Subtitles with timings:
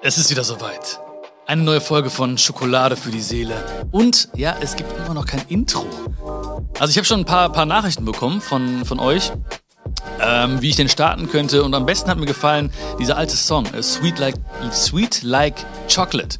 [0.00, 1.00] Es ist wieder soweit.
[1.46, 3.88] Eine neue Folge von Schokolade für die Seele.
[3.90, 5.84] Und ja, es gibt immer noch kein Intro.
[6.78, 9.32] Also ich habe schon ein paar, paar Nachrichten bekommen von, von euch,
[10.20, 11.64] ähm, wie ich den starten könnte.
[11.64, 14.36] Und am besten hat mir gefallen dieser alte Song, äh, Sweet, like,
[14.70, 15.56] Sweet Like
[15.92, 16.38] Chocolate.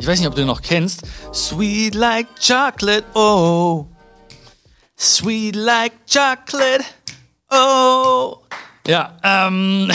[0.00, 1.02] Ich weiß nicht, ob du den noch kennst.
[1.34, 3.86] Sweet like chocolate, oh.
[4.96, 6.84] Sweet like chocolate,
[7.50, 8.38] oh.
[8.88, 9.92] Ja, ähm,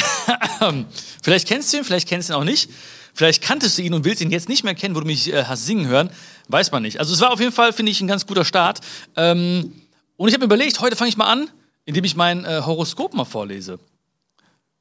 [1.23, 2.69] vielleicht kennst du ihn, vielleicht kennst du ihn auch nicht.
[3.15, 5.45] Vielleicht kanntest du ihn und willst ihn jetzt nicht mehr kennen, wo du mich äh,
[5.45, 6.11] hast singen hören.
[6.47, 6.99] Weiß man nicht.
[6.99, 8.81] Also es war auf jeden Fall, finde ich, ein ganz guter Start.
[9.15, 9.73] Ähm,
[10.15, 11.49] und ich habe mir überlegt, heute fange ich mal an,
[11.85, 13.79] indem ich mein äh, Horoskop mal vorlese.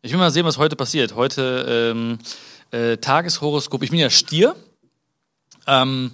[0.03, 1.15] Ich will mal sehen, was heute passiert.
[1.15, 2.19] Heute ähm,
[2.71, 3.83] äh, Tageshoroskop.
[3.83, 4.55] Ich bin ja Stier.
[5.67, 6.11] Ähm,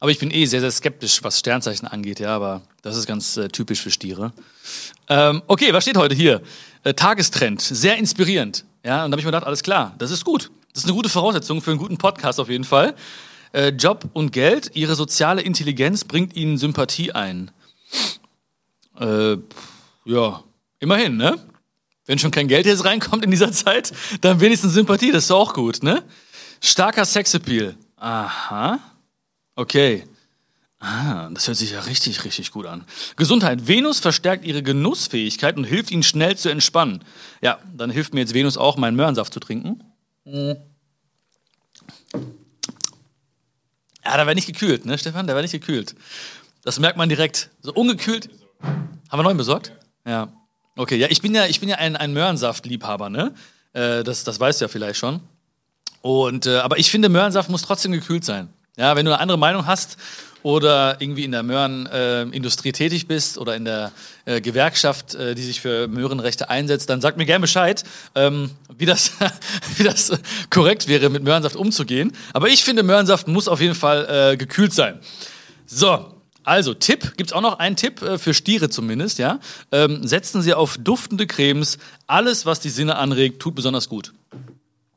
[0.00, 3.36] aber ich bin eh sehr, sehr skeptisch, was Sternzeichen angeht, ja, aber das ist ganz
[3.36, 4.32] äh, typisch für Stiere.
[5.08, 6.40] Ähm, okay, was steht heute hier?
[6.84, 8.64] Äh, Tagestrend, sehr inspirierend.
[8.84, 10.50] Ja, und da habe ich mir gedacht, alles klar, das ist gut.
[10.72, 12.94] Das ist eine gute Voraussetzung für einen guten Podcast auf jeden Fall.
[13.52, 17.50] Äh, Job und Geld, ihre soziale Intelligenz bringt ihnen Sympathie ein.
[18.98, 19.36] Äh,
[20.04, 20.42] ja,
[20.80, 21.38] immerhin, ne?
[22.06, 25.52] Wenn schon kein Geld jetzt reinkommt in dieser Zeit, dann wenigstens Sympathie, das ist auch
[25.52, 26.02] gut, ne?
[26.62, 27.76] Starker Sexappeal.
[27.96, 28.78] Aha.
[29.54, 30.04] Okay.
[30.80, 32.84] Ah, das hört sich ja richtig, richtig gut an.
[33.16, 33.66] Gesundheit.
[33.66, 37.04] Venus verstärkt ihre Genussfähigkeit und hilft ihnen schnell zu entspannen.
[37.42, 39.82] Ja, dann hilft mir jetzt Venus auch, meinen Möhrensaft zu trinken.
[40.24, 40.54] Ja,
[44.04, 45.26] der war nicht gekühlt, ne, Stefan?
[45.26, 45.96] Der war nicht gekühlt.
[46.62, 47.50] Das merkt man direkt.
[47.60, 48.30] So ungekühlt.
[48.62, 49.72] Haben wir neuen besorgt?
[50.06, 50.32] Ja.
[50.76, 53.34] Okay, ja, ich bin ja, ich bin ja ein, ein Möhrensaft-Liebhaber, ne?
[53.72, 55.20] Äh, das, das weißt du ja vielleicht schon.
[56.02, 58.48] Und, äh, aber ich finde, Möhrensaft muss trotzdem gekühlt sein.
[58.76, 59.96] Ja, wenn du eine andere Meinung hast
[60.42, 63.92] oder irgendwie in der Möhrenindustrie äh, tätig bist oder in der
[64.24, 68.86] äh, Gewerkschaft, äh, die sich für Möhrenrechte einsetzt, dann sag mir gerne Bescheid, ähm, wie,
[68.86, 69.12] das,
[69.76, 70.12] wie das
[70.50, 72.12] korrekt wäre, mit Möhrensaft umzugehen.
[72.32, 74.98] Aber ich finde, Möhrensaft muss auf jeden Fall äh, gekühlt sein.
[75.66, 76.14] So,
[76.48, 79.38] also, Tipp, gibt's auch noch einen Tipp äh, für Stiere zumindest, ja.
[79.70, 81.76] Ähm, setzen Sie auf duftende Cremes.
[82.06, 84.14] Alles, was die Sinne anregt, tut besonders gut.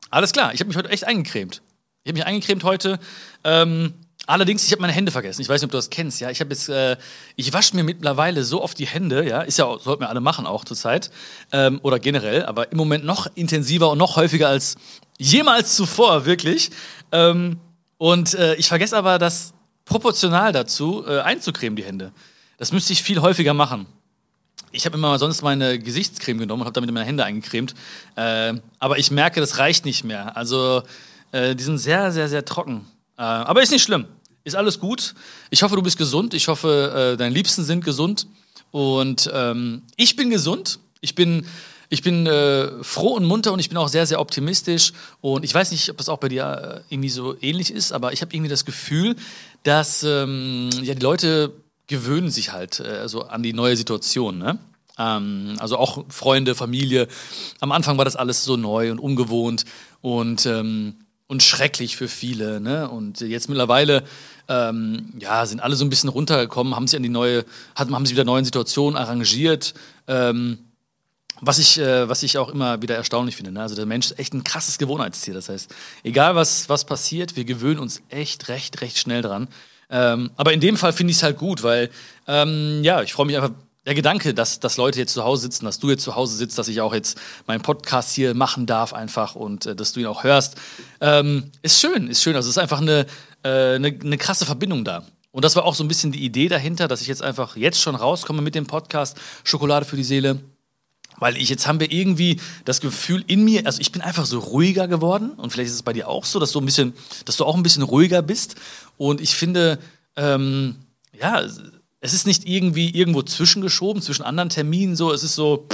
[0.08, 1.60] Alles klar, ich habe mich heute echt eingecremt.
[2.04, 2.98] Ich habe mich eingecremt heute.
[3.44, 3.92] Ähm,
[4.26, 5.42] allerdings, ich habe meine Hände vergessen.
[5.42, 6.20] Ich weiß nicht, ob du das kennst.
[6.20, 6.96] Ja, ich habe jetzt, äh,
[7.36, 9.26] ich wasche mir mittlerweile so oft die Hände.
[9.26, 11.10] Ja, ist ja, sollten wir alle machen auch zurzeit
[11.52, 14.76] ähm, oder generell, aber im Moment noch intensiver und noch häufiger als
[15.18, 16.70] jemals zuvor, wirklich.
[17.10, 17.58] Ähm,
[17.98, 19.52] und äh, ich vergesse aber, das
[19.84, 22.12] proportional dazu äh, einzucremen die Hände.
[22.58, 23.86] Das müsste ich viel häufiger machen.
[24.70, 27.74] Ich habe immer sonst meine Gesichtscreme genommen und habe damit meine Hände eingecremt.
[28.16, 30.36] Äh, aber ich merke, das reicht nicht mehr.
[30.36, 30.82] Also
[31.32, 32.86] äh, die sind sehr, sehr, sehr trocken.
[33.18, 34.06] Äh, aber ist nicht schlimm.
[34.44, 35.14] Ist alles gut.
[35.50, 36.34] Ich hoffe, du bist gesund.
[36.34, 38.26] Ich hoffe, äh, deine Liebsten sind gesund.
[38.70, 40.80] Und ähm, ich bin gesund.
[41.00, 41.46] Ich bin,
[41.90, 44.92] ich bin äh, froh und munter und ich bin auch sehr, sehr optimistisch.
[45.20, 48.12] Und ich weiß nicht, ob das auch bei dir äh, irgendwie so ähnlich ist, aber
[48.12, 49.14] ich habe irgendwie das Gefühl,
[49.62, 51.52] dass ähm, ja, die Leute
[51.86, 54.38] gewöhnen sich halt äh, so an die neue Situation.
[54.38, 54.58] Ne?
[54.98, 57.08] Ähm, also auch Freunde, Familie.
[57.60, 59.64] Am Anfang war das alles so neu und ungewohnt.
[60.00, 60.96] Und ähm,
[61.32, 62.60] und schrecklich für viele.
[62.60, 62.90] Ne?
[62.90, 64.04] Und jetzt mittlerweile
[64.48, 68.14] ähm, ja, sind alle so ein bisschen runtergekommen, haben sich an die neue, haben sich
[68.14, 69.72] wieder neuen Situationen arrangiert.
[70.06, 70.58] Ähm,
[71.40, 73.50] was ich, äh, was ich auch immer wieder erstaunlich finde.
[73.50, 73.62] Ne?
[73.62, 75.32] Also der Mensch ist echt ein krasses Gewohnheitstier.
[75.32, 79.48] Das heißt, egal was, was passiert, wir gewöhnen uns echt recht, recht schnell dran.
[79.88, 81.88] Ähm, aber in dem Fall finde ich es halt gut, weil
[82.28, 83.52] ähm, ja, ich freue mich einfach
[83.84, 86.58] der Gedanke, dass, dass Leute jetzt zu Hause sitzen, dass du jetzt zu Hause sitzt,
[86.58, 90.06] dass ich auch jetzt meinen Podcast hier machen darf einfach und äh, dass du ihn
[90.06, 90.56] auch hörst,
[91.00, 92.36] ähm, ist schön, ist schön.
[92.36, 93.06] Also es ist einfach eine,
[93.42, 95.04] äh, eine, eine krasse Verbindung da.
[95.32, 97.80] Und das war auch so ein bisschen die Idee dahinter, dass ich jetzt einfach jetzt
[97.80, 100.40] schon rauskomme mit dem Podcast Schokolade für die Seele.
[101.18, 104.38] Weil ich jetzt haben wir irgendwie das Gefühl in mir, also ich bin einfach so
[104.38, 106.94] ruhiger geworden und vielleicht ist es bei dir auch so, dass du ein bisschen,
[107.24, 108.56] dass du auch ein bisschen ruhiger bist.
[108.96, 109.78] Und ich finde,
[110.16, 110.76] ähm,
[111.18, 111.42] ja,
[112.04, 115.12] es ist nicht irgendwie irgendwo zwischengeschoben, zwischen anderen Terminen so.
[115.12, 115.68] Es ist so,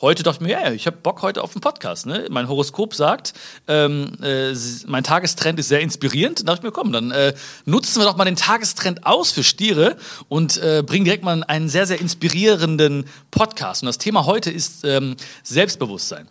[0.00, 2.06] heute dachte ich mir, ja, ich habe Bock heute auf einen Podcast.
[2.06, 2.26] Ne?
[2.30, 3.34] Mein Horoskop sagt,
[3.68, 4.54] ähm, äh,
[4.86, 6.40] mein Tagestrend ist sehr inspirierend.
[6.40, 7.34] Da dachte ich mir, komm, dann äh,
[7.66, 9.98] nutzen wir doch mal den Tagestrend aus für Stiere
[10.28, 13.82] und äh, bringen direkt mal einen sehr, sehr inspirierenden Podcast.
[13.82, 16.28] Und das Thema heute ist ähm, Selbstbewusstsein.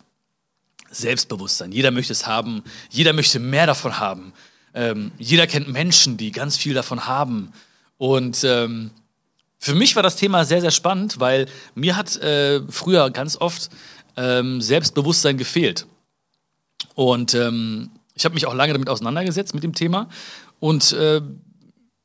[0.90, 1.70] Selbstbewusstsein.
[1.70, 2.64] Jeder möchte es haben.
[2.90, 4.32] Jeder möchte mehr davon haben.
[4.74, 7.52] Ähm, jeder kennt Menschen, die ganz viel davon haben.
[7.98, 8.90] Und ähm,
[9.64, 13.70] für mich war das Thema sehr, sehr spannend, weil mir hat äh, früher ganz oft
[14.14, 15.86] ähm, Selbstbewusstsein gefehlt.
[16.94, 20.10] Und ähm, ich habe mich auch lange damit auseinandergesetzt mit dem Thema.
[20.60, 21.22] Und äh,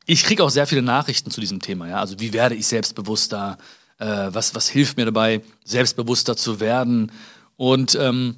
[0.06, 1.90] ich kriege auch sehr viele Nachrichten zu diesem Thema.
[1.90, 2.00] Ja?
[2.00, 3.58] Also wie werde ich selbstbewusster?
[3.98, 7.12] Äh, was, was hilft mir dabei, selbstbewusster zu werden?
[7.58, 8.38] Und ähm,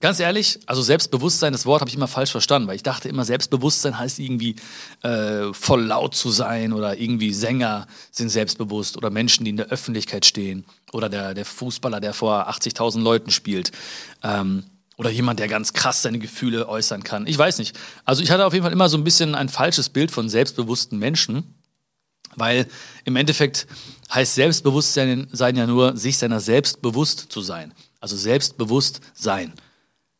[0.00, 3.24] Ganz ehrlich, also Selbstbewusstsein, das Wort habe ich immer falsch verstanden, weil ich dachte immer,
[3.24, 4.56] Selbstbewusstsein heißt irgendwie
[5.02, 9.68] äh, voll laut zu sein oder irgendwie Sänger sind selbstbewusst oder Menschen, die in der
[9.68, 13.72] Öffentlichkeit stehen oder der, der Fußballer, der vor 80.000 Leuten spielt
[14.22, 14.64] ähm,
[14.98, 17.26] oder jemand, der ganz krass seine Gefühle äußern kann.
[17.26, 17.74] Ich weiß nicht.
[18.04, 20.98] Also ich hatte auf jeden Fall immer so ein bisschen ein falsches Bild von selbstbewussten
[20.98, 21.54] Menschen,
[22.34, 22.66] weil
[23.06, 23.66] im Endeffekt
[24.12, 27.72] heißt Selbstbewusstsein sein ja nur, sich seiner selbst bewusst zu sein.
[27.98, 29.54] Also selbstbewusst sein.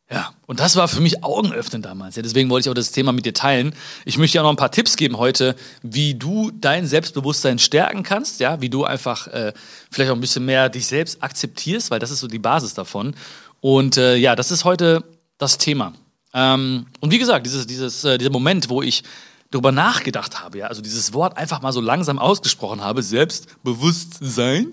[0.09, 2.15] Ja, und das war für mich augenöffnend damals.
[2.15, 3.73] Ja, deswegen wollte ich auch das Thema mit dir teilen.
[4.05, 8.03] Ich möchte dir auch noch ein paar Tipps geben heute, wie du dein Selbstbewusstsein stärken
[8.03, 9.51] kannst, ja, wie du einfach äh,
[9.91, 13.15] vielleicht auch ein bisschen mehr dich selbst akzeptierst, weil das ist so die Basis davon.
[13.59, 15.03] Und äh, ja, das ist heute
[15.37, 15.93] das Thema.
[16.33, 19.03] Ähm, und wie gesagt, dieses, dieses, äh, dieser Moment, wo ich
[19.51, 24.71] darüber nachgedacht habe, ja, also dieses Wort einfach mal so langsam ausgesprochen habe, Selbstbewusstsein,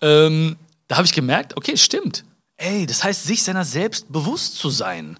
[0.00, 0.56] ähm,
[0.88, 2.24] da habe ich gemerkt, okay, stimmt
[2.60, 5.18] Ey, das heißt, sich seiner selbst bewusst zu sein.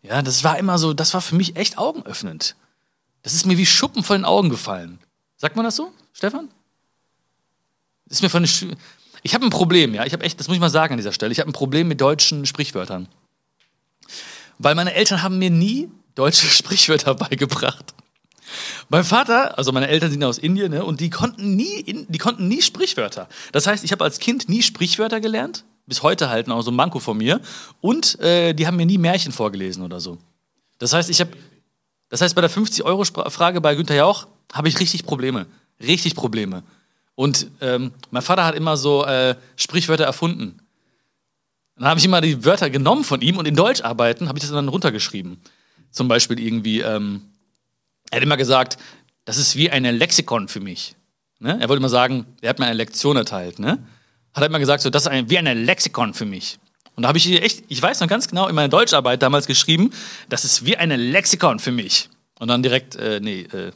[0.00, 2.56] Ja, das war immer so, das war für mich echt augenöffnend.
[3.22, 4.98] Das ist mir wie Schuppen von den Augen gefallen.
[5.36, 6.48] Sagt man das so, Stefan?
[8.06, 8.76] Das ist mir von den
[9.22, 10.06] ich habe ein Problem, ja.
[10.06, 11.32] Ich habe echt, das muss ich mal sagen an dieser Stelle.
[11.32, 13.08] Ich habe ein Problem mit deutschen Sprichwörtern.
[14.58, 17.92] Weil meine Eltern haben mir nie deutsche Sprichwörter beigebracht.
[18.88, 22.48] Mein Vater, also meine Eltern sind aus Indien, ne, und die konnten nie, die konnten
[22.48, 23.28] nie Sprichwörter.
[23.52, 26.76] Das heißt, ich habe als Kind nie Sprichwörter gelernt bis heute halt noch so ein
[26.76, 27.40] Manko von mir.
[27.80, 30.18] Und äh, die haben mir nie Märchen vorgelesen oder so.
[30.78, 31.30] Das heißt, ich habe,
[32.10, 35.46] das heißt, bei der 50-Euro-Frage bei Günther Jauch habe ich richtig Probleme.
[35.80, 36.62] Richtig Probleme.
[37.14, 40.60] Und ähm, mein Vater hat immer so äh, Sprichwörter erfunden.
[41.76, 44.42] Dann habe ich immer die Wörter genommen von ihm und in Deutsch arbeiten habe ich
[44.42, 45.40] das dann runtergeschrieben.
[45.90, 47.22] Zum Beispiel irgendwie, ähm,
[48.10, 48.78] er hat immer gesagt,
[49.24, 50.96] das ist wie eine Lexikon für mich.
[51.38, 51.58] Ne?
[51.60, 53.58] Er wollte immer sagen, er hat mir eine Lektion erteilt.
[53.58, 53.78] Ne?
[54.34, 56.58] Hat er immer gesagt, so, das ist ein, wie ein Lexikon für mich.
[56.94, 59.92] Und da habe ich echt, ich weiß noch ganz genau, in meiner Deutscharbeit damals geschrieben,
[60.28, 62.08] das ist wie ein Lexikon für mich.
[62.40, 63.72] Und dann direkt, äh, nee, äh,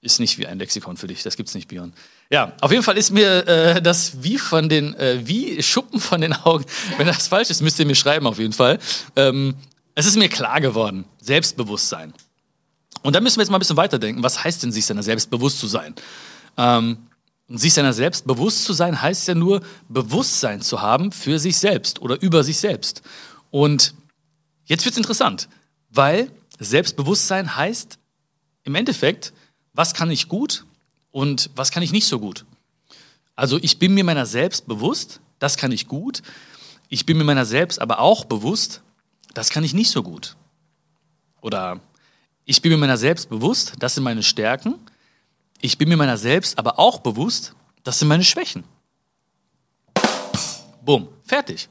[0.00, 1.92] ist nicht wie ein Lexikon für dich, das gibt's nicht, Björn.
[2.30, 6.20] Ja, auf jeden Fall ist mir äh, das wie von den, äh, wie Schuppen von
[6.20, 6.64] den Augen,
[6.96, 8.78] wenn das falsch ist, müsst ihr mir schreiben auf jeden Fall.
[9.16, 9.54] Ähm,
[9.94, 12.12] es ist mir klar geworden, Selbstbewusstsein.
[13.02, 15.30] Und da müssen wir jetzt mal ein bisschen weiterdenken, was heißt denn, sich seiner selbst
[15.30, 15.94] bewusst zu sein?
[16.56, 16.98] Ähm,
[17.54, 21.56] und sich seiner selbst bewusst zu sein, heißt ja nur, Bewusstsein zu haben für sich
[21.56, 23.02] selbst oder über sich selbst.
[23.52, 23.94] Und
[24.64, 25.48] jetzt wird es interessant,
[25.88, 28.00] weil Selbstbewusstsein heißt
[28.64, 29.32] im Endeffekt,
[29.72, 30.66] was kann ich gut
[31.12, 32.44] und was kann ich nicht so gut.
[33.36, 36.22] Also ich bin mir meiner selbst bewusst, das kann ich gut.
[36.88, 38.82] Ich bin mir meiner selbst aber auch bewusst,
[39.32, 40.34] das kann ich nicht so gut.
[41.40, 41.78] Oder
[42.46, 44.74] ich bin mir meiner selbst bewusst, das sind meine Stärken
[45.60, 48.64] ich bin mir meiner selbst aber auch bewusst, das sind meine Schwächen.
[50.84, 51.68] Bumm, fertig.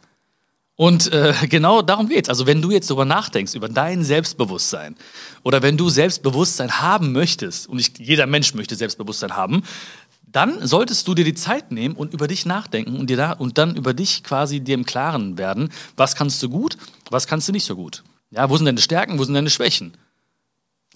[0.75, 2.30] Und äh, genau darum geht's.
[2.30, 4.95] Also wenn du jetzt darüber nachdenkst, über dein Selbstbewusstsein
[5.44, 9.63] oder wenn du Selbstbewusstsein haben möchtest, und ich, jeder Mensch möchte Selbstbewusstsein haben,
[10.25, 13.59] dann solltest du dir die Zeit nehmen und über dich nachdenken und, dir da, und
[13.59, 16.77] dann über dich quasi dir im Klaren werden, was kannst du gut,
[17.12, 18.03] was kannst du nicht so gut.
[18.31, 19.94] Ja, wo sind deine Stärken, wo sind deine Schwächen?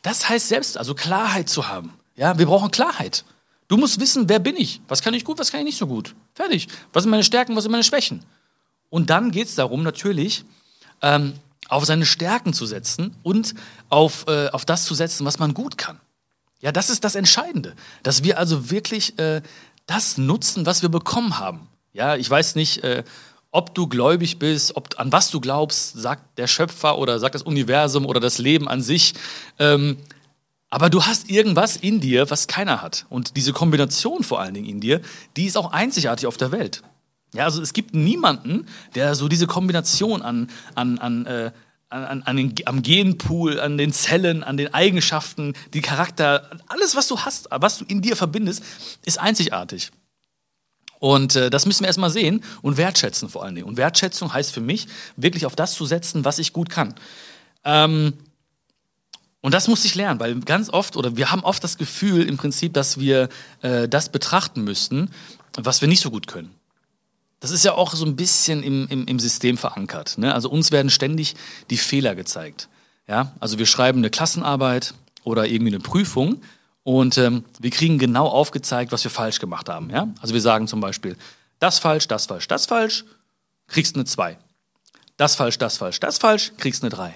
[0.01, 1.93] Das heißt selbst, also Klarheit zu haben.
[2.17, 3.23] Ja, wir brauchen Klarheit.
[3.67, 4.81] Du musst wissen, wer bin ich?
[4.87, 6.15] Was kann ich gut, was kann ich nicht so gut?
[6.33, 6.67] Fertig.
[6.91, 8.25] Was sind meine Stärken, was sind meine Schwächen?
[8.89, 10.43] Und dann geht es darum, natürlich,
[11.01, 11.33] ähm,
[11.69, 13.53] auf seine Stärken zu setzen und
[13.89, 15.99] auf, äh, auf das zu setzen, was man gut kann.
[16.59, 17.75] Ja, das ist das Entscheidende.
[18.03, 19.41] Dass wir also wirklich äh,
[19.85, 21.67] das nutzen, was wir bekommen haben.
[21.93, 23.03] Ja, ich weiß nicht, äh,
[23.51, 27.43] ob du gläubig bist, ob, an was du glaubst, sagt der Schöpfer oder sagt das
[27.43, 29.13] Universum oder das Leben an sich.
[29.59, 29.97] Ähm,
[30.69, 33.05] aber du hast irgendwas in dir, was keiner hat.
[33.09, 35.01] Und diese Kombination vor allen Dingen in dir,
[35.37, 36.83] die ist auch einzigartig auf der Welt.
[37.33, 41.51] Ja, also es gibt niemanden, der so diese Kombination an, an, an, äh,
[41.89, 47.07] an, an den, am Genpool, an den Zellen, an den Eigenschaften, die Charakter, alles, was
[47.07, 48.63] du hast, was du in dir verbindest,
[49.05, 49.91] ist einzigartig.
[50.99, 53.67] Und äh, das müssen wir erstmal sehen und wertschätzen vor allen Dingen.
[53.67, 56.95] Und Wertschätzung heißt für mich, wirklich auf das zu setzen, was ich gut kann.
[57.63, 58.13] Ähm,
[59.41, 62.37] und das muss ich lernen, weil ganz oft oder wir haben oft das Gefühl im
[62.37, 63.29] Prinzip, dass wir
[63.61, 65.11] äh, das betrachten müssten,
[65.55, 66.51] was wir nicht so gut können.
[67.39, 70.17] Das ist ja auch so ein bisschen im, im, im System verankert.
[70.17, 70.33] Ne?
[70.33, 71.35] Also uns werden ständig
[71.69, 72.67] die Fehler gezeigt.
[73.07, 73.33] Ja?
[73.39, 76.41] Also wir schreiben eine Klassenarbeit oder irgendwie eine Prüfung
[76.81, 79.91] und ähm, wir kriegen genau aufgezeigt, was wir falsch gemacht haben.
[79.91, 80.07] Ja?
[80.19, 81.15] Also wir sagen zum Beispiel,
[81.59, 83.05] das falsch, das falsch, das falsch,
[83.67, 84.39] kriegst eine 2.
[85.15, 87.13] Das falsch, das falsch, das falsch, kriegst eine 3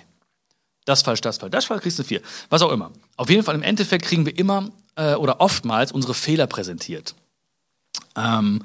[0.86, 2.22] das falsch, das falsch, das falsch, kriegst du vier.
[2.50, 2.92] Was auch immer.
[3.18, 7.16] Auf jeden Fall, im Endeffekt kriegen wir immer äh, oder oftmals unsere Fehler präsentiert.
[8.16, 8.64] Ähm,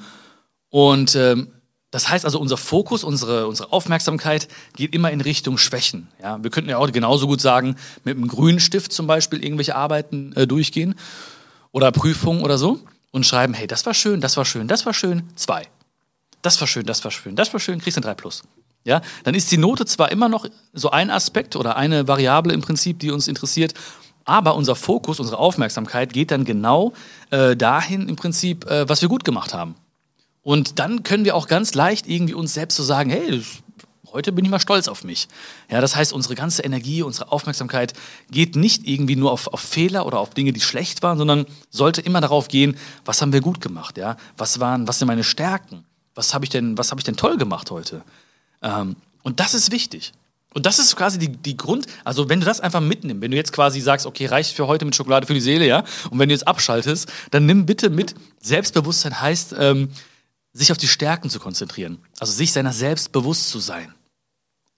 [0.70, 1.48] und ähm,
[1.92, 6.08] Das heißt also, unser Fokus, unsere, unsere Aufmerksamkeit geht immer in Richtung Schwächen.
[6.20, 9.76] Ja, wir könnten ja auch genauso gut sagen, mit einem grünen Stift zum Beispiel irgendwelche
[9.76, 10.94] Arbeiten äh, durchgehen
[11.72, 12.80] oder Prüfungen oder so
[13.12, 15.68] und schreiben, hey, das war schön, das war schön, das war schön, zwei.
[16.42, 18.42] Das war schön, das war schön, das war schön, kriegst du ein 3 plus.
[18.86, 22.62] Ja, dann ist die Note zwar immer noch so ein Aspekt oder eine Variable im
[22.62, 23.74] Prinzip, die uns interessiert,
[24.24, 26.92] aber unser Fokus, unsere Aufmerksamkeit geht dann genau
[27.30, 29.74] äh, dahin im Prinzip, äh, was wir gut gemacht haben.
[30.42, 33.42] Und dann können wir auch ganz leicht irgendwie uns selbst so sagen, hey,
[34.12, 35.26] heute bin ich mal stolz auf mich.
[35.68, 37.92] Ja, das heißt, unsere ganze Energie, unsere Aufmerksamkeit
[38.30, 42.02] geht nicht irgendwie nur auf, auf Fehler oder auf Dinge, die schlecht waren, sondern sollte
[42.02, 44.16] immer darauf gehen, was haben wir gut gemacht, ja?
[44.36, 45.84] Was waren, was sind meine Stärken?
[46.14, 48.02] Was habe ich denn, was habe ich denn toll gemacht heute?
[48.62, 50.12] Ähm, und das ist wichtig.
[50.56, 53.36] Und das ist quasi die, die Grund, also wenn du das einfach mitnimmst, wenn du
[53.36, 56.30] jetzt quasi sagst, okay, reicht für heute mit Schokolade für die Seele, ja, und wenn
[56.30, 59.90] du jetzt abschaltest, dann nimm bitte mit, Selbstbewusstsein heißt, ähm,
[60.54, 63.92] sich auf die Stärken zu konzentrieren, also sich seiner selbst bewusst zu sein.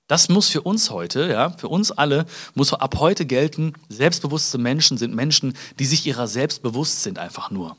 [0.09, 4.99] Das muss für uns heute, ja, für uns alle, muss ab heute gelten, selbstbewusste Menschen
[4.99, 7.77] sind Menschen, die sich ihrer selbst bewusst sind, einfach nur.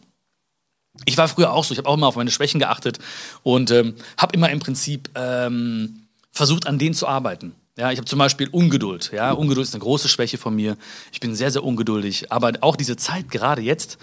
[1.06, 3.00] Ich war früher auch so, ich habe auch immer auf meine Schwächen geachtet
[3.44, 7.54] und ähm, habe immer im Prinzip ähm, versucht, an denen zu arbeiten.
[7.78, 9.12] Ja, ich habe zum Beispiel Ungeduld.
[9.14, 10.76] Ja, Ungeduld ist eine große Schwäche von mir.
[11.14, 12.32] Ich bin sehr, sehr ungeduldig.
[12.32, 13.98] Aber auch diese Zeit, gerade jetzt,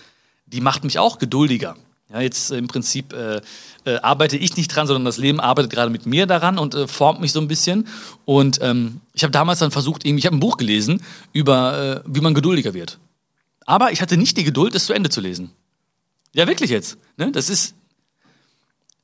[0.47, 1.77] die macht mich auch geduldiger.
[2.11, 3.41] Ja, jetzt äh, im Prinzip äh,
[3.85, 6.87] äh, arbeite ich nicht dran, sondern das Leben arbeitet gerade mit mir daran und äh,
[6.87, 7.87] formt mich so ein bisschen.
[8.25, 12.09] Und ähm, ich habe damals dann versucht, irgendwie, ich habe ein Buch gelesen über, äh,
[12.09, 12.99] wie man geduldiger wird.
[13.67, 15.51] Aber ich hatte nicht die Geduld, es zu Ende zu lesen.
[16.37, 16.99] Ja, wirklich jetzt.
[17.17, 17.33] Ne?
[17.33, 17.75] Das ist,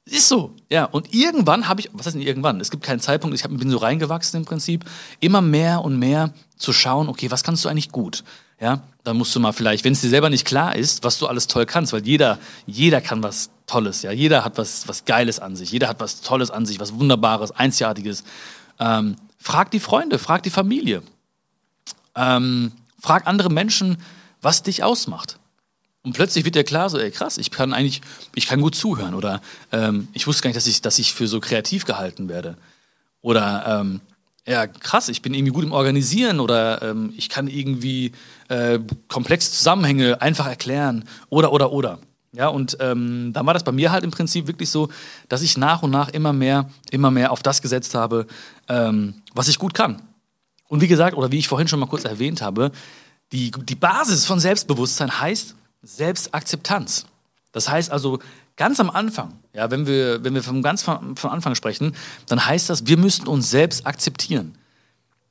[0.04, 0.54] ist so.
[0.70, 2.60] Ja, und irgendwann habe ich, was heißt denn irgendwann?
[2.60, 4.84] Es gibt keinen Zeitpunkt, ich hab, bin so reingewachsen im Prinzip,
[5.18, 8.22] immer mehr und mehr zu schauen, okay, was kannst du eigentlich gut?
[8.62, 11.26] ja, dann musst du mal vielleicht, wenn es dir selber nicht klar ist, was du
[11.26, 15.40] alles toll kannst, weil jeder, jeder kann was Tolles, ja, jeder hat was, was Geiles
[15.40, 18.22] an sich, jeder hat was Tolles an sich, was Wunderbares, Einzigartiges.
[18.78, 21.02] Ähm, frag die Freunde, frag die Familie,
[22.14, 22.70] ähm,
[23.00, 23.96] frag andere Menschen,
[24.40, 25.40] was dich ausmacht.
[26.04, 28.00] Und plötzlich wird dir klar, so, ey, krass, ich kann eigentlich,
[28.34, 29.40] ich kann gut zuhören oder
[29.70, 32.56] ähm, ich wusste gar nicht, dass ich, dass ich für so kreativ gehalten werde.
[33.20, 34.00] Oder ähm,
[34.46, 38.12] ja, krass, ich bin irgendwie gut im Organisieren oder ähm, ich kann irgendwie
[38.48, 41.98] äh, komplexe Zusammenhänge einfach erklären oder, oder, oder.
[42.34, 44.88] Ja, und ähm, dann war das bei mir halt im Prinzip wirklich so,
[45.28, 48.26] dass ich nach und nach immer mehr, immer mehr auf das gesetzt habe,
[48.68, 50.02] ähm, was ich gut kann.
[50.66, 52.72] Und wie gesagt, oder wie ich vorhin schon mal kurz erwähnt habe,
[53.32, 57.06] die, die Basis von Selbstbewusstsein heißt Selbstakzeptanz.
[57.52, 58.20] Das heißt also,
[58.56, 61.94] ganz am Anfang, ja, wenn wir, wenn wir vom ganz von, von Anfang sprechen,
[62.26, 64.56] dann heißt das, wir müssen uns selbst akzeptieren.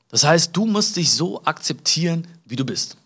[0.09, 2.97] Das heißt, du musst dich so akzeptieren, wie du bist.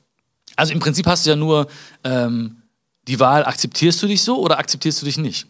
[0.55, 1.67] Also im Prinzip hast du ja nur
[2.03, 2.63] ähm,
[3.07, 5.47] die Wahl, akzeptierst du dich so oder akzeptierst du dich nicht?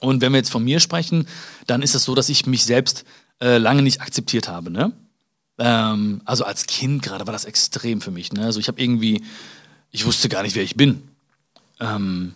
[0.00, 1.26] Und wenn wir jetzt von mir sprechen,
[1.66, 3.04] dann ist es so, dass ich mich selbst
[3.40, 4.70] äh, lange nicht akzeptiert habe.
[4.70, 4.92] Ne?
[5.58, 8.32] Ähm, also als Kind gerade war das extrem für mich.
[8.32, 8.44] Ne?
[8.44, 9.22] Also ich habe irgendwie,
[9.96, 11.02] ich wusste gar nicht, wer ich bin.
[11.80, 12.34] Ähm,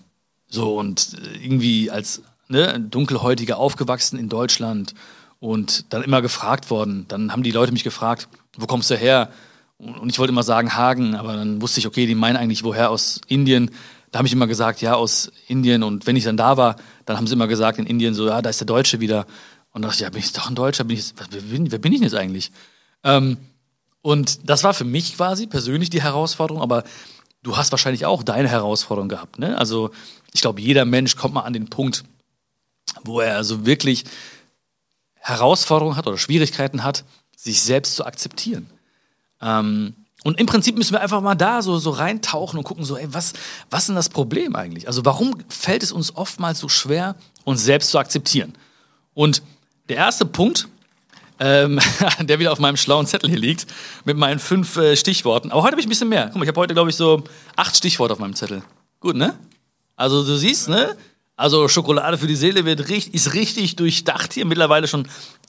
[0.49, 4.95] so und äh, irgendwie als ne, Dunkelhäutiger aufgewachsen in Deutschland
[5.41, 7.05] und dann immer gefragt worden.
[7.09, 9.31] Dann haben die Leute mich gefragt, wo kommst du her?
[9.77, 12.91] Und ich wollte immer sagen Hagen, aber dann wusste ich, okay, die meinen eigentlich woher
[12.91, 13.71] aus Indien.
[14.11, 15.83] Da habe ich immer gesagt, ja, aus Indien.
[15.83, 18.41] Und wenn ich dann da war, dann haben sie immer gesagt in Indien so, ja,
[18.41, 19.27] da ist der Deutsche wieder.
[19.73, 20.85] Und da dachte ich, ja, bin ich doch ein Deutscher?
[20.85, 22.53] Bin ich, wer, bin, wer bin ich denn jetzt eigentlich?
[23.05, 23.37] Ähm,
[24.01, 26.85] und das war für mich quasi persönlich die Herausforderung, aber
[27.43, 29.39] du hast wahrscheinlich auch deine Herausforderung gehabt.
[29.39, 29.57] Ne?
[29.57, 29.91] Also
[30.33, 32.05] ich glaube, jeder Mensch kommt mal an den Punkt,
[33.05, 34.05] wo er also wirklich
[35.15, 37.05] Herausforderungen hat oder Schwierigkeiten hat,
[37.37, 38.71] sich selbst zu akzeptieren.
[39.41, 42.97] Ähm, und im Prinzip müssen wir einfach mal da so, so reintauchen und gucken, so,
[42.97, 43.33] ey, was,
[43.71, 44.87] was ist denn das Problem eigentlich?
[44.87, 48.53] Also warum fällt es uns oftmals so schwer, uns selbst zu akzeptieren?
[49.15, 49.43] Und
[49.89, 50.69] der erste Punkt,
[51.41, 51.81] ähm,
[52.21, 53.67] der wieder auf meinem schlauen Zettel hier liegt,
[54.05, 55.51] mit meinen fünf äh, Stichworten.
[55.51, 56.27] Aber heute habe ich ein bisschen mehr.
[56.27, 57.25] Guck mal, ich habe heute, glaube ich, so
[57.57, 58.63] acht Stichworte auf meinem Zettel.
[59.01, 59.35] Gut, ne?
[59.97, 60.97] Also du siehst, ne?
[61.37, 64.45] Also Schokolade für die Seele wird richtig, ist richtig durchdacht hier.
[64.45, 65.09] Mittlerweile schon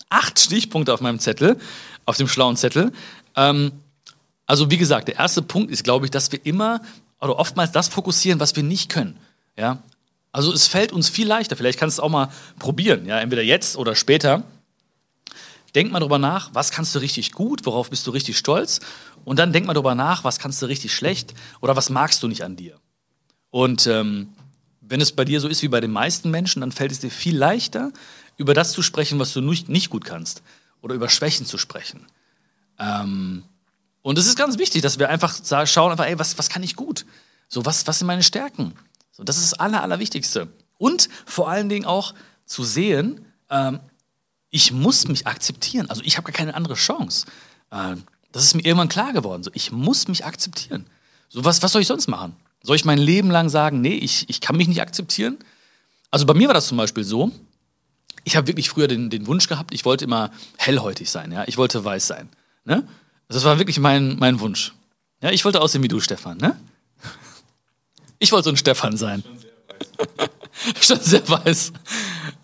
[0.09, 1.57] acht Stichpunkte auf meinem Zettel,
[2.05, 2.93] auf dem schlauen Zettel.
[3.35, 3.73] Ähm,
[4.45, 6.81] also wie gesagt, der erste Punkt ist, glaube ich, dass wir immer
[7.19, 9.17] oder oftmals das fokussieren, was wir nicht können.
[9.57, 9.79] Ja?
[10.31, 11.57] Also es fällt uns viel leichter.
[11.57, 14.43] Vielleicht kannst du es auch mal probieren, ja, entweder jetzt oder später.
[15.75, 18.81] Denk mal drüber nach, was kannst du richtig gut, worauf bist du richtig stolz?
[19.23, 22.27] Und dann denk mal drüber nach, was kannst du richtig schlecht oder was magst du
[22.27, 22.77] nicht an dir?
[23.49, 24.33] Und ähm,
[24.81, 27.11] wenn es bei dir so ist wie bei den meisten Menschen, dann fällt es dir
[27.11, 27.91] viel leichter,
[28.37, 30.41] über das zu sprechen, was du nicht, nicht gut kannst
[30.81, 32.07] oder über Schwächen zu sprechen.
[32.79, 33.43] Ähm,
[34.01, 35.35] und es ist ganz wichtig, dass wir einfach
[35.67, 37.05] schauen, einfach, ey, was, was kann ich gut?
[37.47, 38.73] So, was, was sind meine Stärken?
[39.11, 40.47] So, das ist das Aller, Allerwichtigste.
[40.77, 43.79] Und vor allen Dingen auch zu sehen, ähm,
[44.51, 45.89] ich muss mich akzeptieren.
[45.89, 47.25] Also ich habe gar keine andere Chance.
[47.71, 49.43] Ähm, das ist mir irgendwann klar geworden.
[49.43, 50.85] So, ich muss mich akzeptieren.
[51.29, 52.35] So, was, was soll ich sonst machen?
[52.61, 55.37] Soll ich mein Leben lang sagen, nee, ich, ich kann mich nicht akzeptieren?
[56.11, 57.31] Also bei mir war das zum Beispiel so,
[58.23, 61.57] ich habe wirklich früher den, den Wunsch gehabt, ich wollte immer hellhäutig sein, ja, ich
[61.57, 62.29] wollte weiß sein.
[62.65, 62.87] Ne?
[63.29, 64.73] Das war wirklich mein, mein Wunsch.
[65.23, 66.59] Ja, ich wollte aussehen wie du, Stefan, ne?
[68.19, 69.23] Ich wollte so ein Stefan sein.
[70.79, 71.73] Schon sehr weiß.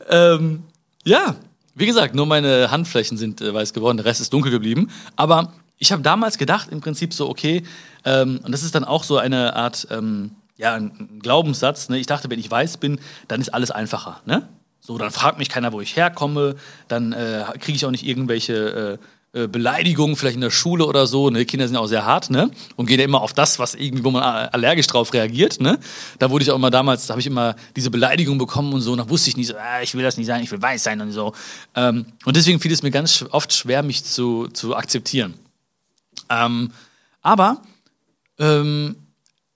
[0.09, 0.63] Ähm,
[1.03, 1.35] ja,
[1.77, 4.89] wie gesagt, nur meine Handflächen sind äh, weiß geworden, der Rest ist dunkel geblieben.
[5.15, 7.63] Aber ich habe damals gedacht, im Prinzip so, okay,
[8.03, 11.89] ähm, und das ist dann auch so eine Art, ähm, ja, ein Glaubenssatz.
[11.89, 11.99] Ne?
[11.99, 14.21] Ich dachte, wenn ich weiß bin, dann ist alles einfacher.
[14.25, 14.47] Ne?
[14.79, 16.55] So, dann fragt mich keiner, wo ich herkomme,
[16.87, 18.97] dann äh, kriege ich auch nicht irgendwelche
[19.37, 21.29] äh, Beleidigungen, vielleicht in der Schule oder so.
[21.29, 21.45] Ne?
[21.45, 22.49] Kinder sind ja auch sehr hart, ne?
[22.75, 25.77] Und gehen ja immer auf das, was irgendwie, wo man allergisch drauf reagiert, ne?
[26.17, 28.93] Da wurde ich auch immer damals, da habe ich immer diese Beleidigung bekommen und so,
[28.93, 30.83] und da wusste ich nicht so, ah, ich will das nicht sein, ich will weiß
[30.83, 31.33] sein und so.
[31.75, 35.35] Ähm, und deswegen fiel es mir ganz oft schwer, mich zu, zu akzeptieren.
[36.29, 36.71] Ähm,
[37.21, 37.61] aber
[38.39, 38.95] ähm,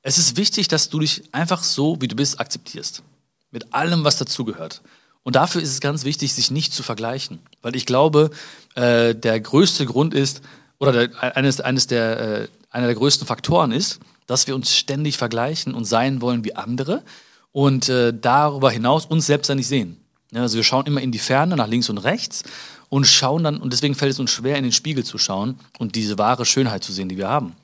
[0.04, 3.04] es ist wichtig, dass du dich einfach so, wie du bist, akzeptierst.
[3.52, 4.82] Mit allem, was dazugehört.
[5.24, 7.40] Und dafür ist es ganz wichtig, sich nicht zu vergleichen.
[7.62, 8.32] Weil ich glaube,
[8.76, 10.42] äh, der größte Grund ist,
[10.80, 15.18] oder der, eines, eines der, äh, einer der größten Faktoren ist, dass wir uns ständig
[15.18, 17.04] vergleichen und sein wollen wie andere
[17.52, 19.98] und äh, darüber hinaus uns selbst dann nicht sehen.
[20.32, 22.44] Ja, also wir schauen immer in die Ferne, nach links und rechts
[22.90, 25.96] und schauen dann, und deswegen fällt es uns schwer, in den Spiegel zu schauen und
[25.96, 27.56] diese wahre Schönheit zu sehen, die wir haben.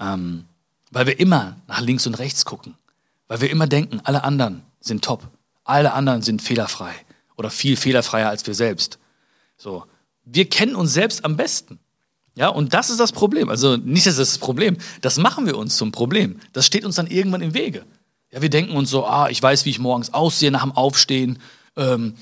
[0.00, 0.44] Ähm,
[0.90, 2.74] weil wir immer nach links und rechts gucken.
[3.28, 5.22] Weil wir immer denken, alle anderen sind top.
[5.68, 6.94] Alle anderen sind fehlerfrei.
[7.36, 8.98] Oder viel fehlerfreier als wir selbst.
[9.56, 9.84] So.
[10.24, 11.78] Wir kennen uns selbst am besten.
[12.34, 13.48] Ja, und das ist das Problem.
[13.48, 14.78] Also nicht das ist das Problem.
[15.02, 16.40] Das machen wir uns zum Problem.
[16.52, 17.84] Das steht uns dann irgendwann im Wege.
[18.32, 21.38] Ja, wir denken uns so, ah, ich weiß, wie ich morgens aussehe nach dem Aufstehen.
[21.76, 22.14] Ähm,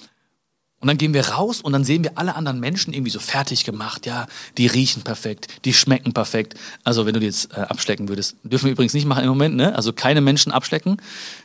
[0.81, 3.65] und dann gehen wir raus und dann sehen wir alle anderen Menschen irgendwie so fertig
[3.65, 4.05] gemacht.
[4.05, 4.27] Ja,
[4.59, 6.55] die riechen perfekt, die schmecken perfekt.
[6.85, 9.57] Also wenn du die jetzt äh, abschlecken würdest, dürfen wir übrigens nicht machen im Moment,
[9.57, 9.75] ne?
[9.75, 10.99] Also keine Menschen abschlecken,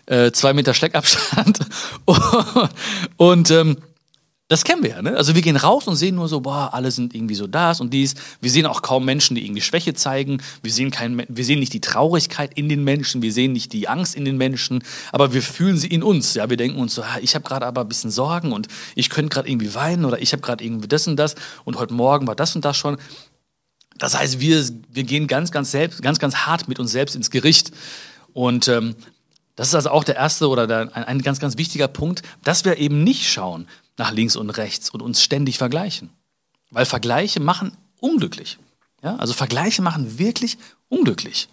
[0.06, 1.60] äh, zwei Meter Schleckabstand
[3.18, 3.78] und ähm,
[4.52, 5.16] das kennen wir ja, ne?
[5.16, 7.94] Also wir gehen raus und sehen nur so, boah, alle sind irgendwie so das und
[7.94, 8.16] dies.
[8.42, 10.44] Wir sehen auch kaum Menschen, die irgendwie Schwäche zeigen.
[10.62, 13.88] Wir sehen, kein, wir sehen nicht die Traurigkeit in den Menschen, wir sehen nicht die
[13.88, 14.84] Angst in den Menschen,
[15.14, 16.34] aber wir fühlen sie in uns.
[16.34, 19.10] Ja, wir denken uns so, ah, ich habe gerade aber ein bisschen Sorgen und ich
[19.10, 22.28] könnte gerade irgendwie weinen oder ich habe gerade irgendwie das und das und heute Morgen
[22.28, 22.98] war das und das schon.
[24.00, 27.32] Das heißt, wir, wir gehen ganz, ganz selbst, ganz, ganz hart mit uns selbst ins
[27.32, 27.72] Gericht.
[28.34, 28.96] Und ähm,
[29.56, 32.66] das ist also auch der erste oder der, ein, ein ganz, ganz wichtiger Punkt, dass
[32.66, 36.10] wir eben nicht schauen, nach links und rechts und uns ständig vergleichen.
[36.70, 38.58] Weil Vergleiche machen unglücklich.
[39.04, 39.16] Ja?
[39.18, 40.58] Also Vergleiche machen wirklich
[40.90, 41.50] unglücklich.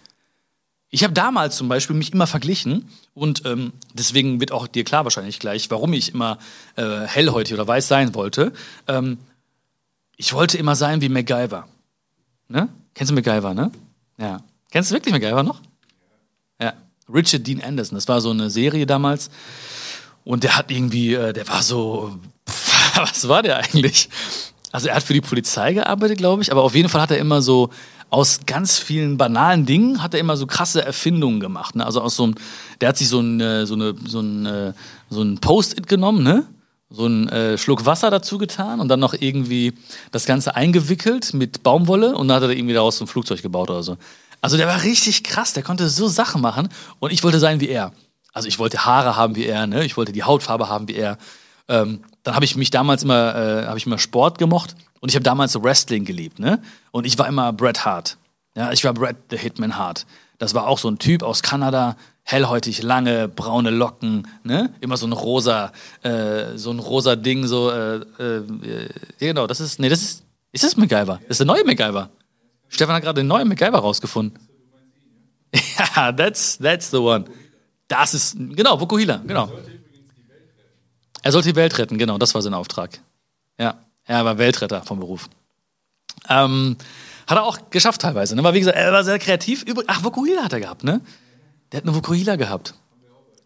[0.91, 5.03] Ich habe damals zum Beispiel mich immer verglichen und ähm, deswegen wird auch dir klar
[5.03, 6.39] wahrscheinlich gleich, warum ich immer
[6.77, 8.53] äh, hellhäutig oder weiß sein wollte.
[8.87, 9.19] Ähm,
[10.17, 11.67] ich wollte immer sein wie MacGyver.
[12.47, 12.69] Ne?
[12.95, 13.71] Kennst du MacGyver, ne?
[14.17, 14.41] Ja.
[14.71, 15.61] Kennst du wirklich MacGyver noch?
[16.59, 16.73] Ja.
[17.07, 19.29] Richard Dean Anderson, das war so eine Serie damals.
[20.29, 22.15] Und der hat irgendwie, äh, der war so,
[22.95, 24.09] was war der eigentlich?
[24.71, 27.17] Also er hat für die Polizei gearbeitet, glaube ich, aber auf jeden Fall hat er
[27.17, 27.71] immer so
[28.11, 31.75] aus ganz vielen banalen Dingen hat er immer so krasse Erfindungen gemacht.
[31.75, 31.83] Ne?
[31.83, 32.35] Also aus so einem,
[32.79, 34.73] der hat sich so ein, äh, so eine, so ein, äh,
[35.09, 36.45] so ein Post-it genommen, ne?
[36.91, 39.73] so einen äh, Schluck Wasser dazu getan und dann noch irgendwie
[40.11, 43.71] das Ganze eingewickelt mit Baumwolle und dann hat er irgendwie daraus so ein Flugzeug gebaut
[43.71, 43.97] oder so.
[44.41, 47.69] Also der war richtig krass, der konnte so Sachen machen und ich wollte sein wie
[47.69, 47.93] er.
[48.39, 49.83] Also ich wollte Haare haben wie er, ne?
[49.83, 51.17] ich wollte die Hautfarbe haben wie er.
[51.67, 55.15] Ähm, dann habe ich mich damals immer, äh, habe ich immer Sport gemocht und ich
[55.15, 56.39] habe damals Wrestling geliebt.
[56.39, 56.61] Ne?
[56.91, 58.15] Und ich war immer Bret Hart.
[58.55, 60.05] Ja, ich war Bret the Hitman Hart.
[60.37, 64.73] Das war auch so ein Typ aus Kanada, hellhäutig, lange, braune Locken, ne?
[64.79, 65.73] Immer so ein rosa,
[66.03, 70.23] äh, so ein rosa Ding, so, äh, äh, genau, das ist, nee, das ist,
[70.53, 71.19] ist das MacGyver?
[71.23, 72.09] Das ist der neue MacGyver.
[72.69, 74.39] Stefan hat gerade den neuen MacGyver rausgefunden.
[75.77, 77.25] ja, that's, that's the one.
[77.89, 79.51] Das ist, genau, Vokuhila, genau.
[81.21, 83.01] Er sollte die Welt retten, genau, das war sein Auftrag.
[83.57, 85.27] Ja, er war Weltretter vom Beruf.
[86.29, 86.77] Ähm,
[87.27, 88.43] hat er auch geschafft teilweise, ne?
[88.43, 89.65] Weil wie gesagt, er war sehr kreativ.
[89.87, 91.01] Ach, Vokuhila hat er gehabt, ne?
[91.71, 92.73] Der hat eine Vokuhila gehabt.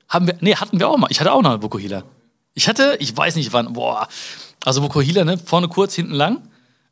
[0.08, 1.08] Haben wir, nee, hatten wir auch mal.
[1.10, 2.04] Ich hatte auch noch eine Vokuhila.
[2.54, 4.08] Ich hatte, ich weiß nicht wann, boah.
[4.64, 5.38] Also Vokuhila, ne?
[5.38, 6.48] Vorne kurz, hinten lang.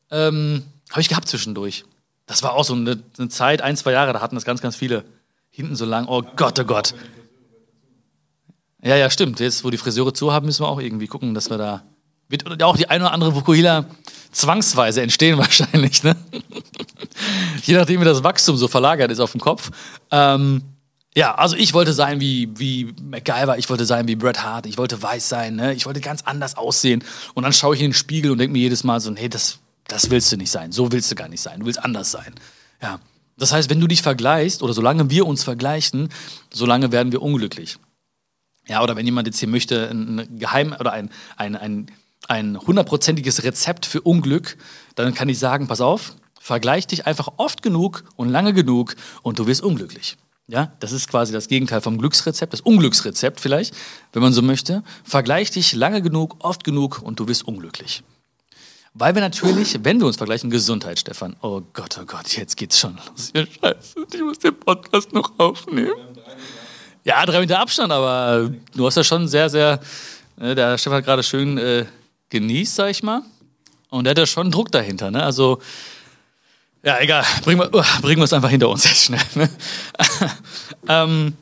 [0.10, 1.86] Ähm, Habe ich gehabt zwischendurch.
[2.26, 4.76] Das war auch so eine, eine Zeit, ein, zwei Jahre, da hatten das ganz, ganz
[4.76, 5.04] viele.
[5.50, 6.94] Hinten so lang, oh Gott, oh Gott.
[8.84, 9.40] Ja, ja, stimmt.
[9.40, 11.84] Jetzt, wo die Friseure zu haben, müssen wir auch irgendwie gucken, dass wir da.
[12.30, 13.86] Wird auch die eine oder andere Vokuhila
[14.32, 16.16] zwangsweise entstehen wahrscheinlich, ne?
[17.64, 19.70] Je nachdem, wie das Wachstum so verlagert ist auf dem Kopf.
[20.12, 20.64] Ähm,
[21.14, 24.78] Ja, also ich wollte sein wie, wie MacGyver, ich wollte sein wie Bret Hart, ich
[24.78, 25.74] wollte weiß sein, ne?
[25.74, 27.04] ich wollte ganz anders aussehen.
[27.34, 29.60] Und dann schaue ich in den Spiegel und denke mir jedes Mal so, hey, das,
[29.90, 32.34] das willst du nicht sein, so willst du gar nicht sein, du willst anders sein.
[32.82, 33.00] Ja.
[33.38, 36.10] Das heißt, wenn du dich vergleichst oder solange wir uns vergleichen,
[36.54, 37.78] solange werden wir unglücklich.
[38.68, 41.92] Ja, oder wenn jemand jetzt hier möchte, ein Geheim oder ein, ein, ein,
[42.28, 44.58] ein hundertprozentiges Rezept für Unglück,
[44.96, 49.40] dann kann ich sagen, pass auf, vergleich dich einfach oft genug und lange genug und
[49.40, 50.18] du wirst unglücklich.
[50.48, 53.74] Ja, das ist quasi das Gegenteil vom Glücksrezept, das Unglücksrezept vielleicht,
[54.12, 54.84] wenn man so möchte.
[55.04, 58.04] Vergleich dich lange genug, oft genug und du wirst unglücklich.
[58.94, 61.38] Weil wir natürlich, wenn wir uns vergleichen, Gesundheit, Stefan.
[61.42, 63.32] Oh Gott, oh Gott, jetzt geht's schon los.
[63.34, 65.94] Ja, scheiße, ich muss den Podcast noch aufnehmen.
[67.04, 69.80] Ja, drei Meter Abstand, aber du hast ja schon sehr, sehr,
[70.40, 71.86] äh, der Stefan hat gerade schön äh,
[72.30, 73.24] genießt, sag ich mal.
[73.90, 75.24] Und der hat ja schon Druck dahinter, ne?
[75.24, 75.60] Also,
[76.84, 77.24] ja, egal.
[77.44, 79.20] Bringen wir, uh, bringen wir es einfach hinter uns jetzt schnell.
[79.36, 79.50] Ne?
[80.88, 81.34] ähm,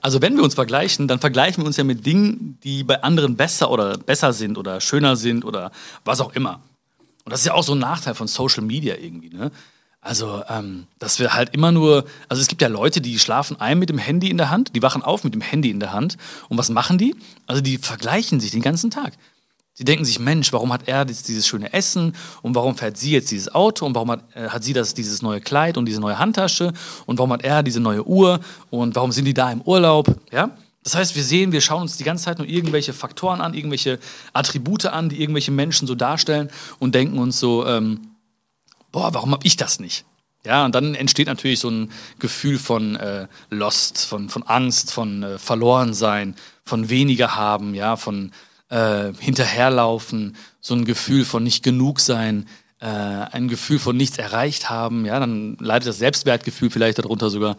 [0.00, 3.36] also wenn wir uns vergleichen, dann vergleichen wir uns ja mit Dingen, die bei anderen
[3.36, 5.70] besser oder besser sind oder schöner sind oder
[6.04, 6.60] was auch immer.
[7.24, 9.28] Und das ist ja auch so ein Nachteil von Social Media irgendwie.
[9.28, 9.50] Ne?
[10.02, 13.78] Also, ähm, dass wir halt immer nur, also es gibt ja Leute, die schlafen ein
[13.78, 16.16] mit dem Handy in der Hand, die wachen auf mit dem Handy in der Hand.
[16.48, 17.14] Und was machen die?
[17.46, 19.12] Also die vergleichen sich den ganzen Tag.
[19.74, 23.12] Sie denken sich, Mensch, warum hat er jetzt dieses schöne Essen und warum fährt sie
[23.12, 26.00] jetzt dieses Auto und warum hat, äh, hat sie das, dieses neue Kleid und diese
[26.00, 26.72] neue Handtasche
[27.04, 30.06] und warum hat er diese neue Uhr und warum sind die da im Urlaub?
[30.32, 30.50] Ja?
[30.82, 33.98] Das heißt, wir sehen, wir schauen uns die ganze Zeit nur irgendwelche Faktoren an, irgendwelche
[34.32, 38.09] Attribute an, die irgendwelche Menschen so darstellen und denken uns so, ähm,
[38.92, 40.04] boah, warum habe ich das nicht?
[40.44, 45.22] Ja, und dann entsteht natürlich so ein Gefühl von äh, Lost, von, von Angst, von
[45.22, 48.32] äh, Verlorensein, von weniger haben, ja, von
[48.70, 52.46] äh, hinterherlaufen, so ein Gefühl von nicht genug sein,
[52.80, 57.56] äh, ein Gefühl von nichts erreicht haben, ja, dann leidet das Selbstwertgefühl vielleicht darunter sogar.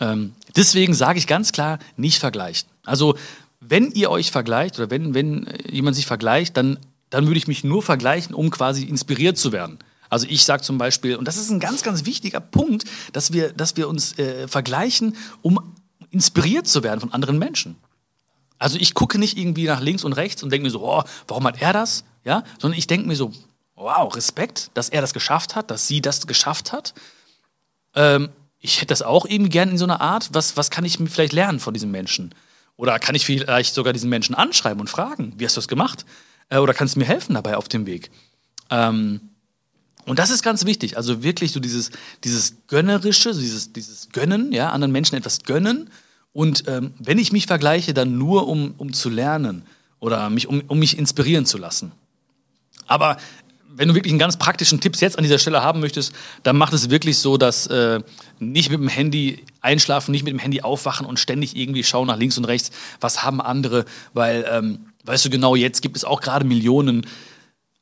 [0.00, 2.68] Ähm, deswegen sage ich ganz klar, nicht vergleichen.
[2.84, 3.16] Also
[3.58, 6.78] wenn ihr euch vergleicht oder wenn, wenn jemand sich vergleicht, dann,
[7.10, 9.78] dann würde ich mich nur vergleichen, um quasi inspiriert zu werden.
[10.10, 13.52] Also ich sage zum Beispiel, und das ist ein ganz, ganz wichtiger Punkt, dass wir,
[13.52, 15.74] dass wir uns äh, vergleichen, um
[16.10, 17.76] inspiriert zu werden von anderen Menschen.
[18.58, 21.46] Also ich gucke nicht irgendwie nach links und rechts und denke mir so, oh, warum
[21.46, 22.04] hat er das?
[22.24, 23.32] Ja, sondern ich denke mir so,
[23.76, 26.92] wow, Respekt, dass er das geschafft hat, dass sie das geschafft hat.
[27.94, 30.30] Ähm, ich hätte das auch eben gern in so einer Art.
[30.32, 32.34] Was, was kann ich vielleicht lernen von diesem Menschen?
[32.76, 36.04] Oder kann ich vielleicht sogar diesen Menschen anschreiben und fragen, wie hast du das gemacht?
[36.50, 38.10] Äh, oder kannst du mir helfen dabei auf dem Weg?
[38.68, 39.29] Ähm,
[40.06, 40.96] und das ist ganz wichtig.
[40.96, 41.90] Also wirklich so dieses,
[42.24, 45.90] dieses Gönnerische, dieses, dieses Gönnen, ja, anderen Menschen etwas gönnen
[46.32, 49.62] und ähm, wenn ich mich vergleiche, dann nur, um, um zu lernen
[49.98, 51.92] oder mich, um, um mich inspirieren zu lassen.
[52.86, 53.18] Aber
[53.72, 56.72] wenn du wirklich einen ganz praktischen Tipps jetzt an dieser Stelle haben möchtest, dann macht
[56.72, 58.00] es wirklich so, dass äh,
[58.38, 62.18] nicht mit dem Handy einschlafen, nicht mit dem Handy aufwachen und ständig irgendwie schauen nach
[62.18, 66.20] links und rechts, was haben andere, weil, ähm, weißt du genau, jetzt gibt es auch
[66.20, 67.06] gerade Millionen,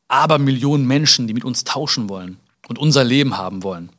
[0.09, 3.90] aber Millionen Menschen, die mit uns tauschen wollen und unser Leben haben wollen.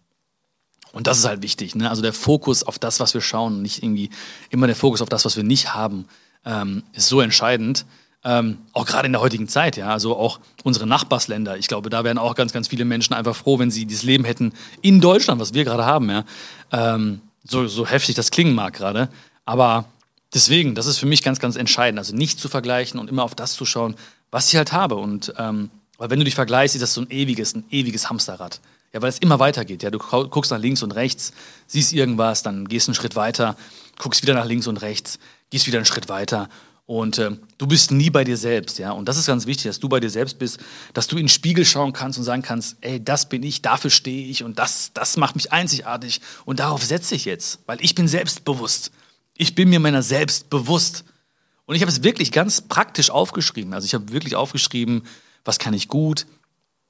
[0.91, 1.75] Und das ist halt wichtig.
[1.75, 1.89] Ne?
[1.89, 4.09] Also der Fokus auf das, was wir schauen, nicht irgendwie
[4.49, 6.05] immer der Fokus auf das, was wir nicht haben,
[6.45, 7.85] ähm, ist so entscheidend.
[8.23, 9.89] Ähm, auch gerade in der heutigen Zeit, ja.
[9.89, 11.57] Also auch unsere Nachbarsländer.
[11.57, 14.25] Ich glaube, da wären auch ganz, ganz viele Menschen einfach froh, wenn sie dieses Leben
[14.25, 16.25] hätten in Deutschland, was wir gerade haben, ja.
[16.71, 19.09] Ähm, so, so heftig das klingen mag gerade.
[19.45, 19.85] Aber
[20.33, 21.99] deswegen, das ist für mich ganz, ganz entscheidend.
[21.99, 23.95] Also nicht zu vergleichen und immer auf das zu schauen,
[24.31, 24.95] was ich halt habe.
[24.95, 25.69] Und ähm,
[25.99, 28.59] weil wenn du dich vergleichst, ist das so ein ewiges, ein ewiges Hamsterrad.
[28.91, 29.83] Ja, weil es immer weitergeht.
[29.83, 31.31] Ja, du guckst nach links und rechts,
[31.67, 33.55] siehst irgendwas, dann gehst einen Schritt weiter,
[33.99, 35.19] guckst wieder nach links und rechts,
[35.51, 36.49] gehst wieder einen Schritt weiter
[36.89, 38.93] und äh, du bist nie bei dir selbst, ja.
[38.93, 40.59] Und das ist ganz wichtig, dass du bei dir selbst bist,
[40.95, 43.91] dass du in den Spiegel schauen kannst und sagen kannst, ey, das bin ich, dafür
[43.91, 47.93] stehe ich und das, das macht mich einzigartig und darauf setze ich jetzt, weil ich
[47.93, 48.89] bin selbstbewusst.
[49.35, 51.03] Ich bin mir meiner selbst bewusst.
[51.67, 53.75] Und ich habe es wirklich ganz praktisch aufgeschrieben.
[53.75, 55.03] Also ich habe wirklich aufgeschrieben,
[55.49, 56.27] was kann ich gut,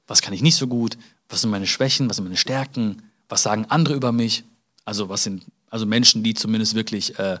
[0.06, 0.98] was kann ich nicht so gut,
[1.30, 4.44] was sind meine Schwächen, was sind meine Stärken, was sagen andere über mich,
[4.84, 7.38] also was sind, also Menschen, die zumindest wirklich, äh,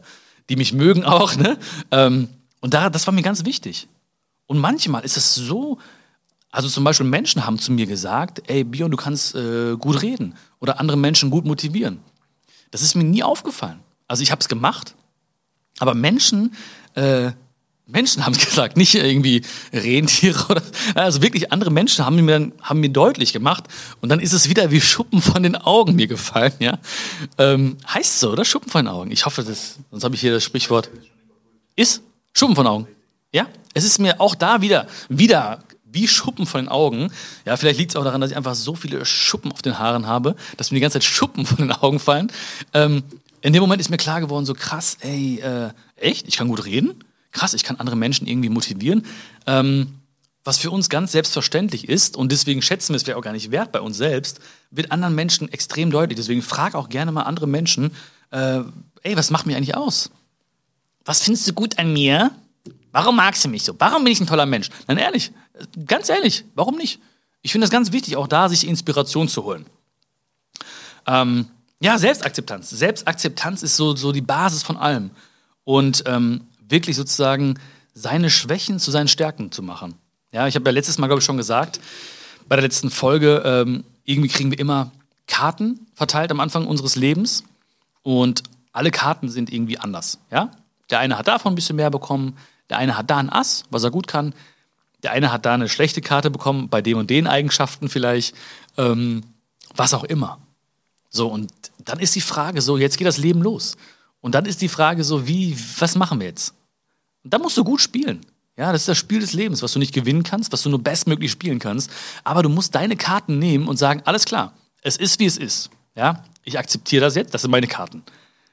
[0.48, 1.58] die mich mögen auch, ne?
[1.90, 2.28] Ähm,
[2.62, 3.86] und da, das war mir ganz wichtig.
[4.46, 5.76] Und manchmal ist es so,
[6.50, 10.36] also zum Beispiel Menschen haben zu mir gesagt, ey Björn, du kannst äh, gut reden
[10.58, 12.00] oder andere Menschen gut motivieren.
[12.70, 13.80] Das ist mir nie aufgefallen.
[14.08, 14.94] Also ich habe es gemacht,
[15.80, 16.54] aber Menschen
[16.94, 17.32] äh,
[17.90, 20.62] Menschen haben es gesagt, nicht irgendwie Rentiere oder
[20.94, 23.64] also wirklich andere Menschen haben mir haben mir deutlich gemacht
[24.00, 26.78] und dann ist es wieder wie Schuppen von den Augen mir gefallen, ja.
[27.38, 29.10] Ähm, heißt so, oder Schuppen von den Augen.
[29.10, 30.90] Ich hoffe, das sonst habe ich hier das Sprichwort
[31.76, 32.88] ist Schuppen von den Augen.
[33.32, 37.10] Ja, es ist mir auch da wieder wieder wie Schuppen von den Augen.
[37.44, 40.06] Ja, vielleicht liegt es auch daran, dass ich einfach so viele Schuppen auf den Haaren
[40.06, 42.30] habe, dass mir die ganze Zeit Schuppen von den Augen fallen.
[42.74, 43.02] Ähm,
[43.42, 46.28] in dem Moment ist mir klar geworden, so krass, ey, äh, echt?
[46.28, 46.94] Ich kann gut reden?
[47.32, 49.04] Krass, ich kann andere Menschen irgendwie motivieren.
[49.46, 50.00] Ähm,
[50.42, 53.50] was für uns ganz selbstverständlich ist, und deswegen schätzen wir es vielleicht auch gar nicht
[53.50, 54.40] wert bei uns selbst,
[54.70, 56.16] wird anderen Menschen extrem deutlich.
[56.16, 57.92] Deswegen frag auch gerne mal andere Menschen,
[58.30, 58.60] äh,
[59.02, 60.10] ey, was macht mich eigentlich aus?
[61.04, 62.30] Was findest du gut an mir?
[62.92, 63.74] Warum magst du mich so?
[63.78, 64.70] Warum bin ich ein toller Mensch?
[64.86, 65.32] Nein, ehrlich,
[65.86, 67.00] ganz ehrlich, warum nicht?
[67.42, 69.66] Ich finde es ganz wichtig, auch da sich Inspiration zu holen.
[71.06, 71.46] Ähm,
[71.80, 72.70] ja, Selbstakzeptanz.
[72.70, 75.10] Selbstakzeptanz ist so, so die Basis von allem.
[75.64, 77.58] Und ähm, wirklich sozusagen
[77.94, 79.94] seine Schwächen zu seinen Stärken zu machen.
[80.32, 81.80] Ja, ich habe ja letztes Mal, glaube ich, schon gesagt,
[82.48, 84.92] bei der letzten Folge, ähm, irgendwie kriegen wir immer
[85.26, 87.44] Karten verteilt am Anfang unseres Lebens
[88.02, 90.18] und alle Karten sind irgendwie anders.
[90.30, 90.50] Ja?
[90.90, 92.36] Der eine hat davon ein bisschen mehr bekommen,
[92.68, 94.34] der eine hat da ein Ass, was er gut kann,
[95.02, 98.34] der eine hat da eine schlechte Karte bekommen, bei dem und den Eigenschaften vielleicht,
[98.76, 99.22] ähm,
[99.74, 100.38] was auch immer.
[101.08, 101.50] So, und
[101.84, 103.76] dann ist die Frage so, jetzt geht das Leben los.
[104.20, 106.54] Und dann ist die Frage so, wie, was machen wir jetzt?
[107.24, 108.24] Und da musst du gut spielen.
[108.56, 110.82] Ja, das ist das Spiel des Lebens, was du nicht gewinnen kannst, was du nur
[110.82, 111.90] bestmöglich spielen kannst.
[112.24, 114.52] Aber du musst deine Karten nehmen und sagen, alles klar,
[114.82, 115.70] es ist, wie es ist.
[115.94, 118.02] Ja, ich akzeptiere das jetzt, das sind meine Karten.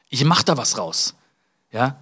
[0.10, 1.16] Ich mache da was raus.
[1.72, 1.98] Ja,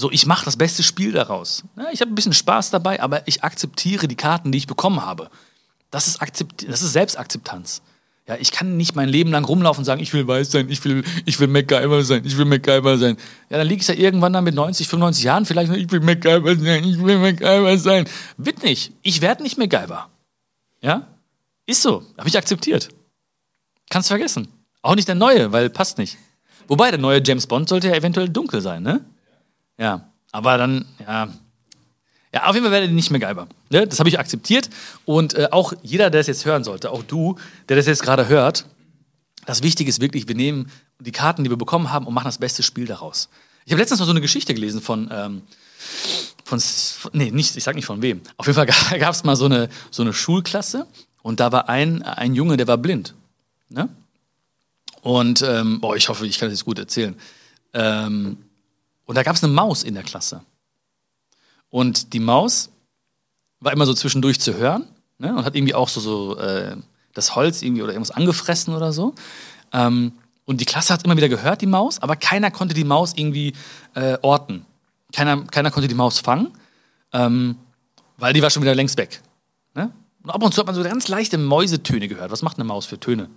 [0.00, 1.62] so, ich mache das beste Spiel daraus.
[1.76, 5.04] Ja, ich habe ein bisschen Spaß dabei, aber ich akzeptiere die Karten, die ich bekommen
[5.04, 5.30] habe.
[5.90, 7.82] Das ist, das ist Selbstakzeptanz.
[8.30, 10.84] Ja, ich kann nicht mein Leben lang rumlaufen und sagen, ich will weiß sein, ich
[10.84, 13.16] will, ich will MacGyver sein, ich will MacGyver sein.
[13.48, 16.54] Ja, dann liege ich ja irgendwann dann mit 90, 95 Jahren vielleicht, ich will MacGyver
[16.54, 18.04] sein, ich will MacGyver sein.
[18.36, 18.92] Wird nicht.
[19.02, 20.08] Ich werde nicht MacGyver.
[20.80, 21.08] Ja?
[21.66, 22.04] Ist so.
[22.16, 22.90] Habe ich akzeptiert.
[23.90, 24.46] Kannst vergessen.
[24.80, 26.16] Auch nicht der neue, weil passt nicht.
[26.68, 29.04] Wobei, der neue James Bond sollte ja eventuell dunkel sein, ne?
[29.76, 30.08] Ja.
[30.30, 31.30] Aber dann, ja,
[32.32, 33.48] ja, auf jeden Fall werde ich nicht mehr Geiber.
[33.70, 33.86] Ne?
[33.86, 34.70] Das habe ich akzeptiert.
[35.04, 37.36] Und äh, auch jeder, der es jetzt hören sollte, auch du,
[37.68, 38.66] der das jetzt gerade hört,
[39.46, 42.38] das Wichtige ist wirklich, wir nehmen die Karten, die wir bekommen haben, und machen das
[42.38, 43.28] beste Spiel daraus.
[43.64, 45.42] Ich habe letztens noch so eine Geschichte gelesen von, ähm,
[46.44, 46.60] von,
[47.12, 48.20] nee, nicht, ich sag nicht von wem.
[48.36, 48.66] Auf jeden Fall
[48.98, 50.86] gab es mal so eine, so eine Schulklasse
[51.22, 53.14] und da war ein, ein Junge, der war blind.
[53.70, 53.88] Ne?
[55.02, 57.16] Und, ähm, boah, ich hoffe, ich kann das jetzt gut erzählen.
[57.72, 58.36] Ähm,
[59.06, 60.42] und da gab es eine Maus in der Klasse.
[61.70, 62.70] Und die Maus
[63.60, 64.84] war immer so zwischendurch zu hören
[65.18, 65.34] ne?
[65.34, 66.76] und hat irgendwie auch so, so äh,
[67.14, 69.14] das Holz irgendwie oder irgendwas angefressen oder so.
[69.72, 70.12] Ähm,
[70.44, 73.52] und die Klasse hat immer wieder gehört, die Maus, aber keiner konnte die Maus irgendwie
[73.94, 74.66] äh, orten.
[75.12, 76.52] Keiner, keiner konnte die Maus fangen,
[77.12, 77.56] ähm,
[78.16, 79.22] weil die war schon wieder längst weg.
[79.74, 79.92] Ne?
[80.22, 82.30] Und ab und zu hat man so ganz leichte Mäusetöne gehört.
[82.30, 83.30] Was macht eine Maus für Töne?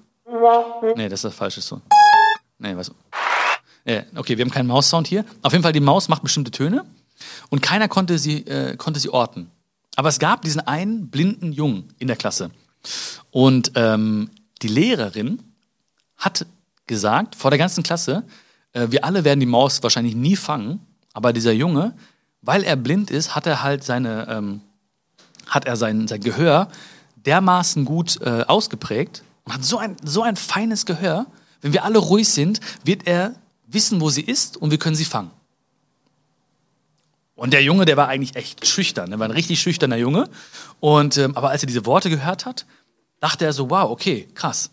[0.95, 1.81] Nee, das ist das falsche Ton.
[2.57, 2.91] Nee, was?
[3.85, 5.25] Nee, okay, wir haben keinen Maussound hier.
[5.41, 6.85] Auf jeden Fall, die Maus macht bestimmte Töne.
[7.49, 9.49] Und keiner konnte sie, äh, konnte sie orten.
[9.95, 12.51] Aber es gab diesen einen blinden Jungen in der Klasse.
[13.31, 14.29] Und ähm,
[14.61, 15.39] die Lehrerin
[16.17, 16.45] hat
[16.87, 18.23] gesagt, vor der ganzen Klasse,
[18.73, 20.79] äh, wir alle werden die Maus wahrscheinlich nie fangen,
[21.13, 21.93] aber dieser Junge,
[22.41, 24.61] weil er blind ist, hat er halt seine, ähm,
[25.47, 26.67] hat er sein, sein Gehör
[27.15, 31.25] dermaßen gut äh, ausgeprägt und hat so ein, so ein feines Gehör.
[31.61, 33.35] Wenn wir alle ruhig sind, wird er
[33.67, 35.31] wissen, wo sie ist und wir können sie fangen.
[37.35, 39.09] Und der Junge, der war eigentlich echt schüchtern.
[39.09, 40.29] Der war ein richtig schüchterner Junge.
[40.79, 42.65] Und, ähm, aber als er diese Worte gehört hat,
[43.19, 44.69] dachte er so, wow, okay, krass.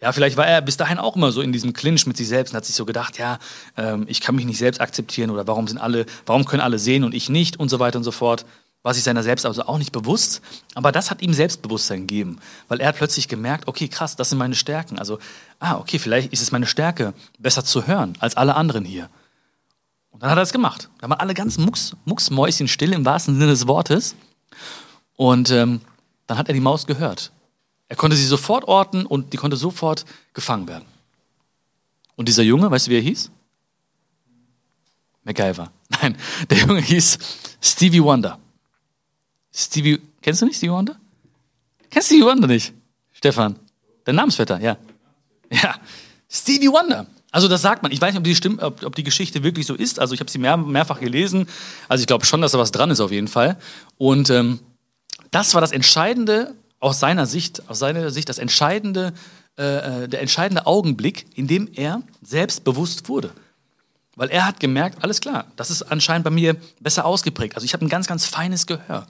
[0.00, 2.50] Ja, vielleicht war er bis dahin auch immer so in diesem Clinch mit sich selbst
[2.50, 3.38] und hat sich so gedacht, ja,
[3.76, 7.04] ähm, ich kann mich nicht selbst akzeptieren oder warum sind alle, warum können alle sehen
[7.04, 8.44] und ich nicht und so weiter und so fort.
[8.82, 10.42] War sich seiner selbst also auch nicht bewusst.
[10.74, 14.38] Aber das hat ihm Selbstbewusstsein gegeben, weil er hat plötzlich gemerkt, okay, krass, das sind
[14.38, 14.98] meine Stärken.
[14.98, 15.20] Also,
[15.60, 19.08] ah, okay, vielleicht ist es meine Stärke, besser zu hören als alle anderen hier.
[20.22, 20.88] Dann hat er es gemacht.
[21.00, 24.14] Da waren alle ganz mucks, mucksmäuschen still im wahrsten Sinne des Wortes.
[25.16, 25.80] Und ähm,
[26.28, 27.32] dann hat er die Maus gehört.
[27.88, 30.84] Er konnte sie sofort orten und die konnte sofort gefangen werden.
[32.14, 33.32] Und dieser Junge, weißt du, wie er hieß?
[35.24, 35.72] MacGyver.
[35.88, 36.16] Nein,
[36.48, 37.18] der Junge hieß
[37.60, 38.38] Stevie Wonder.
[39.52, 41.00] Stevie, kennst du nicht Stevie Wonder?
[41.90, 42.72] Kennst du Stevie Wonder nicht?
[43.10, 43.58] Stefan.
[44.06, 44.76] Der Namensvetter, ja.
[45.50, 45.74] Ja.
[46.28, 47.08] Stevie Wonder.
[47.32, 47.90] Also das sagt man.
[47.90, 49.98] Ich weiß nicht, ob die, Stimme, ob, ob die Geschichte wirklich so ist.
[49.98, 51.48] Also ich habe sie mehr, mehrfach gelesen.
[51.88, 53.58] Also ich glaube schon, dass da was dran ist auf jeden Fall.
[53.98, 54.60] Und ähm,
[55.30, 59.14] das war das Entscheidende aus seiner Sicht, aus seiner Sicht das entscheidende,
[59.58, 63.32] äh, äh der entscheidende Augenblick, in dem er selbstbewusst wurde.
[64.14, 67.54] Weil er hat gemerkt, alles klar, das ist anscheinend bei mir besser ausgeprägt.
[67.54, 69.06] Also ich habe ein ganz, ganz feines Gehör.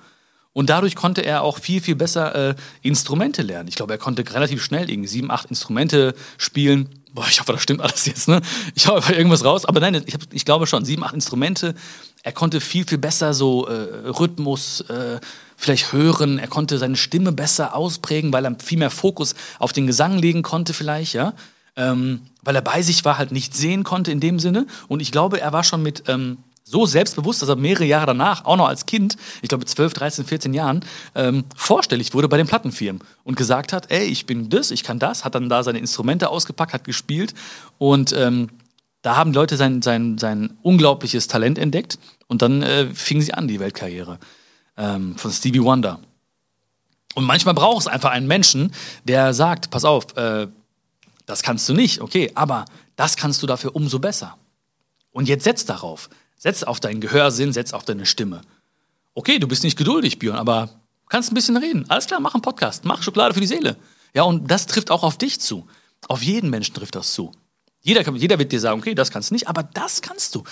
[0.53, 3.69] Und dadurch konnte er auch viel, viel besser äh, Instrumente lernen.
[3.69, 7.63] Ich glaube, er konnte relativ schnell irgendwie sieben, acht Instrumente spielen Boah, ich hoffe, das
[7.63, 8.41] stimmt alles jetzt, ne?
[8.75, 9.67] Ich hoffe irgendwas raus.
[9.67, 11.75] Aber nein, ich, hab, ich glaube schon, sieben, acht Instrumente.
[12.23, 15.21] Er konnte viel, viel besser so äh, Rhythmus äh,
[15.57, 16.39] vielleicht hören.
[16.39, 20.43] Er konnte seine Stimme besser ausprägen, weil er viel mehr Fokus auf den Gesang legen
[20.43, 21.35] konnte vielleicht, ja?
[21.77, 24.67] ähm, weil er bei sich war, halt nicht sehen konnte in dem Sinne.
[24.89, 28.45] Und ich glaube, er war schon mit ähm, so selbstbewusst, dass er mehrere Jahre danach,
[28.45, 32.47] auch noch als Kind, ich glaube 12, 13, 14 Jahren, ähm, vorstellig wurde bei den
[32.47, 35.79] Plattenfirmen und gesagt hat, ey, ich bin das, ich kann das, hat dann da seine
[35.79, 37.35] Instrumente ausgepackt, hat gespielt
[37.79, 38.49] und ähm,
[39.03, 41.99] da haben Leute sein, sein, sein unglaubliches Talent entdeckt
[42.29, 44.19] und dann äh, fingen sie an, die Weltkarriere
[44.77, 45.99] ähm, von Stevie Wonder.
[47.15, 48.73] Und manchmal braucht es einfach einen Menschen,
[49.05, 50.47] der sagt, pass auf, äh,
[51.27, 52.65] das kannst du nicht, okay, aber
[52.97, 54.37] das kannst du dafür umso besser.
[55.11, 56.09] Und jetzt setz darauf.
[56.43, 58.41] Setz auf deinen Gehörsinn, setz auf deine Stimme.
[59.15, 60.71] Okay, du bist nicht geduldig, Björn, aber
[61.09, 61.85] kannst ein bisschen reden.
[61.89, 63.77] Alles klar, mach einen Podcast, mach Schokolade für die Seele.
[64.13, 65.69] Ja, und das trifft auch auf dich zu.
[66.09, 67.31] Auf jeden Menschen trifft das zu.
[67.81, 70.43] Jeder, jeder wird dir sagen, okay, das kannst du nicht, aber das kannst du.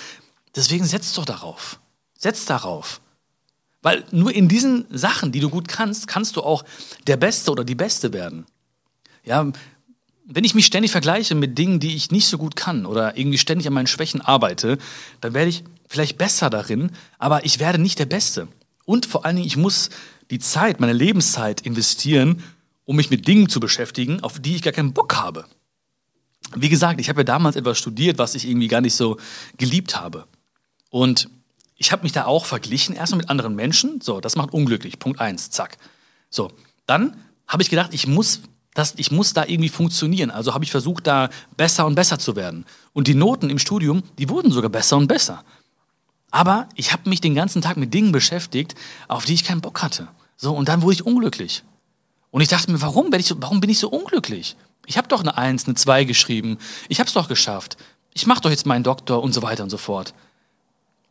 [0.54, 1.80] Deswegen setz doch darauf.
[2.16, 3.00] Setz darauf.
[3.82, 6.64] Weil nur in diesen Sachen, die du gut kannst, kannst du auch
[7.08, 8.46] der Beste oder die Beste werden.
[9.24, 9.44] Ja,
[10.24, 13.38] wenn ich mich ständig vergleiche mit Dingen, die ich nicht so gut kann oder irgendwie
[13.38, 14.78] ständig an meinen Schwächen arbeite,
[15.20, 18.46] dann werde ich vielleicht besser darin, aber ich werde nicht der Beste.
[18.84, 19.90] Und vor allen Dingen, ich muss
[20.30, 22.44] die Zeit, meine Lebenszeit investieren,
[22.84, 25.46] um mich mit Dingen zu beschäftigen, auf die ich gar keinen Bock habe.
[26.54, 29.16] Wie gesagt, ich habe ja damals etwas studiert, was ich irgendwie gar nicht so
[29.58, 30.26] geliebt habe.
[30.90, 31.28] Und
[31.74, 34.00] ich habe mich da auch verglichen, erstmal mit anderen Menschen.
[34.00, 35.00] So, das macht unglücklich.
[35.00, 35.76] Punkt eins, zack.
[36.28, 36.52] So,
[36.86, 37.16] dann
[37.48, 38.42] habe ich gedacht, ich muss
[38.74, 40.30] das, ich muss da irgendwie funktionieren.
[40.30, 42.64] Also habe ich versucht, da besser und besser zu werden.
[42.92, 45.44] Und die Noten im Studium, die wurden sogar besser und besser.
[46.30, 48.74] Aber ich habe mich den ganzen Tag mit Dingen beschäftigt,
[49.08, 50.08] auf die ich keinen Bock hatte.
[50.36, 51.64] So, und dann wurde ich unglücklich.
[52.30, 54.56] Und ich dachte mir, warum, ich so, warum bin ich so unglücklich?
[54.86, 56.58] Ich habe doch eine Eins, eine Zwei geschrieben.
[56.88, 57.76] Ich habe es doch geschafft.
[58.14, 60.14] Ich mache doch jetzt meinen Doktor und so weiter und so fort.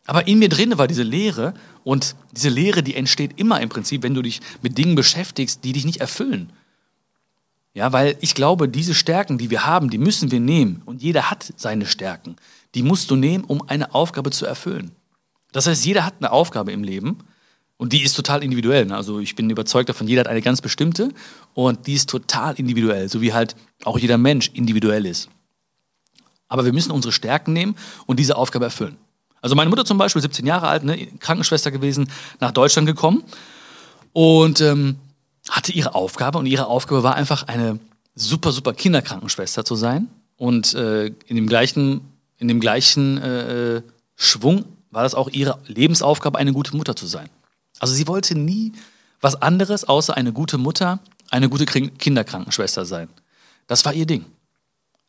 [0.05, 1.53] Aber in mir drin war diese Leere
[1.83, 5.73] und diese Leere, die entsteht immer im Prinzip, wenn du dich mit Dingen beschäftigst, die
[5.73, 6.51] dich nicht erfüllen.
[7.75, 10.81] Ja, weil ich glaube, diese Stärken, die wir haben, die müssen wir nehmen.
[10.85, 12.37] Und jeder hat seine Stärken.
[12.73, 14.91] Die musst du nehmen, um eine Aufgabe zu erfüllen.
[15.51, 17.19] Das heißt, jeder hat eine Aufgabe im Leben
[17.77, 18.85] und die ist total individuell.
[18.85, 18.95] Ne?
[18.95, 21.09] Also ich bin überzeugt davon, jeder hat eine ganz bestimmte
[21.53, 25.29] und die ist total individuell, so wie halt auch jeder Mensch individuell ist.
[26.47, 28.97] Aber wir müssen unsere Stärken nehmen und diese Aufgabe erfüllen.
[29.41, 33.23] Also meine Mutter zum Beispiel, 17 Jahre alt, ne, Krankenschwester gewesen, nach Deutschland gekommen
[34.13, 34.97] und ähm,
[35.49, 37.79] hatte ihre Aufgabe und ihre Aufgabe war einfach eine
[38.15, 42.01] super, super Kinderkrankenschwester zu sein und äh, in dem gleichen,
[42.37, 43.81] in dem gleichen äh,
[44.15, 47.29] Schwung war das auch ihre Lebensaufgabe, eine gute Mutter zu sein.
[47.79, 48.73] Also sie wollte nie
[49.21, 50.99] was anderes außer eine gute Mutter,
[51.29, 53.09] eine gute Kinderkrankenschwester sein.
[53.67, 54.25] Das war ihr Ding.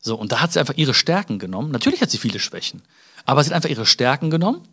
[0.01, 1.71] So, und da hat sie einfach ihre Stärken genommen.
[1.71, 2.83] Natürlich hat sie viele Schwächen,
[3.27, 4.67] aber sie hat einfach ihre Stärken genommen,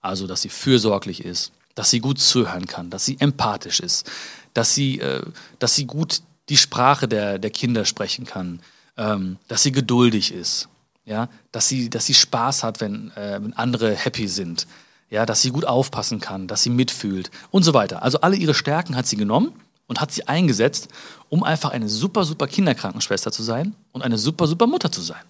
[0.00, 4.10] also dass sie fürsorglich ist, dass sie gut zuhören kann, dass sie empathisch ist,
[4.54, 5.22] dass sie, äh,
[5.58, 8.60] dass sie gut die Sprache der, der Kinder sprechen kann,
[8.96, 10.68] ähm, dass sie geduldig ist,
[11.06, 14.66] ja, dass sie, dass sie Spaß hat, wenn, äh, wenn andere happy sind,
[15.08, 18.02] ja, dass sie gut aufpassen kann, dass sie mitfühlt und so weiter.
[18.02, 19.52] Also alle ihre Stärken hat sie genommen
[19.86, 20.88] und hat sie eingesetzt,
[21.28, 25.22] um einfach eine super, super Kinderkrankenschwester zu sein und eine super, super Mutter zu sein.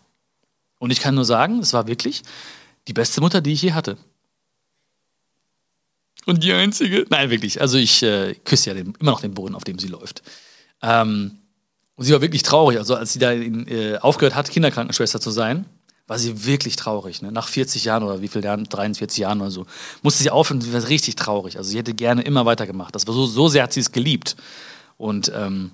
[0.78, 2.22] Und ich kann nur sagen, es war wirklich
[2.88, 3.98] die beste Mutter, die ich je hatte.
[6.24, 7.06] Und die einzige.
[7.10, 7.60] Nein, wirklich.
[7.60, 10.22] Also ich äh, küsse ja den, immer noch den Boden, auf dem sie läuft.
[10.82, 11.38] Ähm,
[11.96, 12.78] und sie war wirklich traurig.
[12.78, 15.66] Also als sie da in, äh, aufgehört hat, Kinderkrankenschwester zu sein,
[16.06, 17.22] war sie wirklich traurig.
[17.22, 17.32] Ne?
[17.32, 19.66] Nach 40 Jahren oder wie viel Jahren, 43 Jahren oder so,
[20.02, 20.60] musste sie aufhören.
[20.60, 21.58] Sie war richtig traurig.
[21.58, 22.94] Also sie hätte gerne immer weitergemacht.
[22.94, 24.36] Das war so, so sehr hat sie es geliebt.
[24.98, 25.72] Und ähm,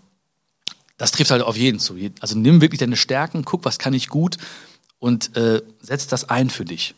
[0.97, 1.97] das trifft halt auf jeden zu.
[2.21, 4.39] Also nimm wirklich deine Stärken, guck, was kann ich gut
[4.99, 6.95] und äh, setz das ein für dich.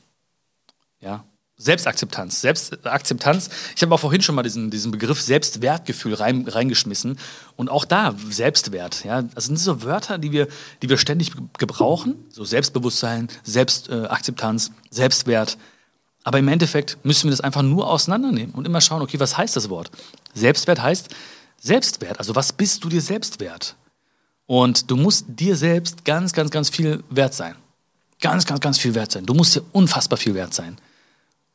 [1.00, 1.24] Ja,
[1.56, 2.40] Selbstakzeptanz.
[2.40, 3.48] Selbstakzeptanz.
[3.76, 7.18] Ich habe auch vorhin schon mal diesen, diesen Begriff Selbstwertgefühl rein, reingeschmissen.
[7.56, 9.04] Und auch da Selbstwert.
[9.04, 10.48] Ja, das sind so Wörter, die wir,
[10.82, 12.16] die wir ständig gebrauchen.
[12.28, 15.56] So Selbstbewusstsein, Selbstakzeptanz, Selbstwert.
[16.24, 19.54] Aber im Endeffekt müssen wir das einfach nur auseinandernehmen und immer schauen, okay, was heißt
[19.54, 19.90] das Wort?
[20.32, 21.08] Selbstwert heißt
[21.60, 22.18] Selbstwert.
[22.18, 23.76] Also was bist du dir selbst wert?
[24.46, 27.54] Und du musst dir selbst ganz, ganz, ganz viel wert sein.
[28.20, 29.26] Ganz, ganz, ganz viel wert sein.
[29.26, 30.78] Du musst dir unfassbar viel wert sein.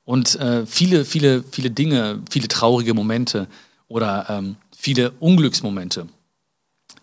[0.10, 3.48] Und äh, viele, viele, viele Dinge, viele traurige Momente
[3.88, 6.08] oder ähm, viele Unglücksmomente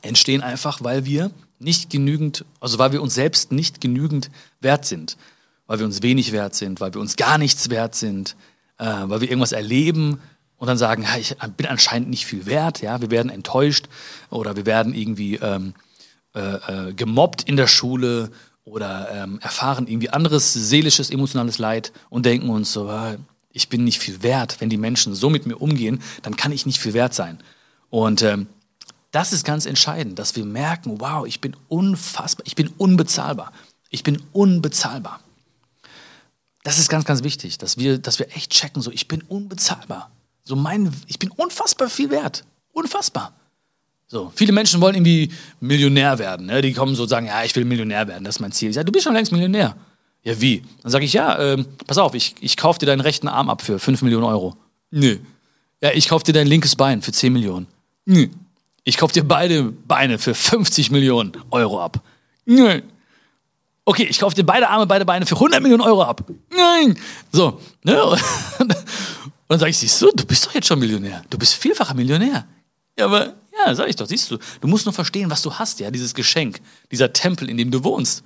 [0.02, 1.30] entstehen einfach, weil wir
[1.60, 4.28] nicht genügend, also weil wir uns selbst nicht genügend
[4.58, 5.16] wert sind,
[5.68, 8.34] weil wir uns wenig wert sind, weil wir uns gar nichts wert sind,
[8.78, 10.20] äh, weil wir irgendwas erleben
[10.56, 13.86] und dann sagen, ja, ich bin anscheinend nicht viel wert, ja, wir werden enttäuscht
[14.30, 15.74] oder wir werden irgendwie ähm,
[16.34, 18.32] äh, äh gemobbt in der Schule
[18.66, 23.16] oder ähm, erfahren irgendwie anderes seelisches, emotionales Leid und denken uns so, ah,
[23.50, 24.56] ich bin nicht viel wert.
[24.60, 27.38] Wenn die Menschen so mit mir umgehen, dann kann ich nicht viel wert sein.
[27.88, 28.48] Und ähm,
[29.12, 33.50] Das ist ganz entscheidend, dass wir merken, wow, ich bin unfassbar, ich bin unbezahlbar.
[33.88, 35.20] Ich bin unbezahlbar.
[36.64, 40.10] Das ist ganz, ganz wichtig, dass wir, dass wir echt checken, so, ich bin unbezahlbar.
[40.44, 42.44] So mein, ich bin unfassbar viel wert.
[42.72, 43.32] Unfassbar.
[44.08, 45.30] So, viele Menschen wollen irgendwie
[45.60, 46.46] Millionär werden.
[46.46, 46.62] Ne?
[46.62, 48.68] Die kommen so und sagen, ja, ich will Millionär werden, das ist mein Ziel.
[48.68, 49.76] Ich sage, du bist schon längst Millionär.
[50.22, 50.62] Ja, wie?
[50.82, 53.62] Dann sage ich, ja, ähm, pass auf, ich, ich kaufe dir deinen rechten Arm ab
[53.62, 54.56] für 5 Millionen Euro.
[54.90, 55.18] Nö.
[55.80, 57.66] Ja, ich kaufe dir dein linkes Bein für 10 Millionen.
[58.04, 58.28] Nö.
[58.84, 62.00] Ich kaufe dir beide Beine für 50 Millionen Euro ab.
[62.44, 62.80] Nö.
[63.84, 66.24] Okay, ich kaufe dir beide Arme, beide Beine für 100 Millionen Euro ab.
[66.56, 66.96] Nein.
[67.32, 68.02] So, ne?
[69.48, 71.22] Und dann sage ich, siehst du, du bist doch jetzt schon Millionär.
[71.30, 72.46] Du bist vielfacher Millionär.
[72.98, 73.34] Ja, aber
[73.74, 74.38] sag ich doch, siehst du.
[74.60, 76.60] Du musst nur verstehen, was du hast, ja, dieses Geschenk,
[76.90, 78.22] dieser Tempel, in dem du wohnst.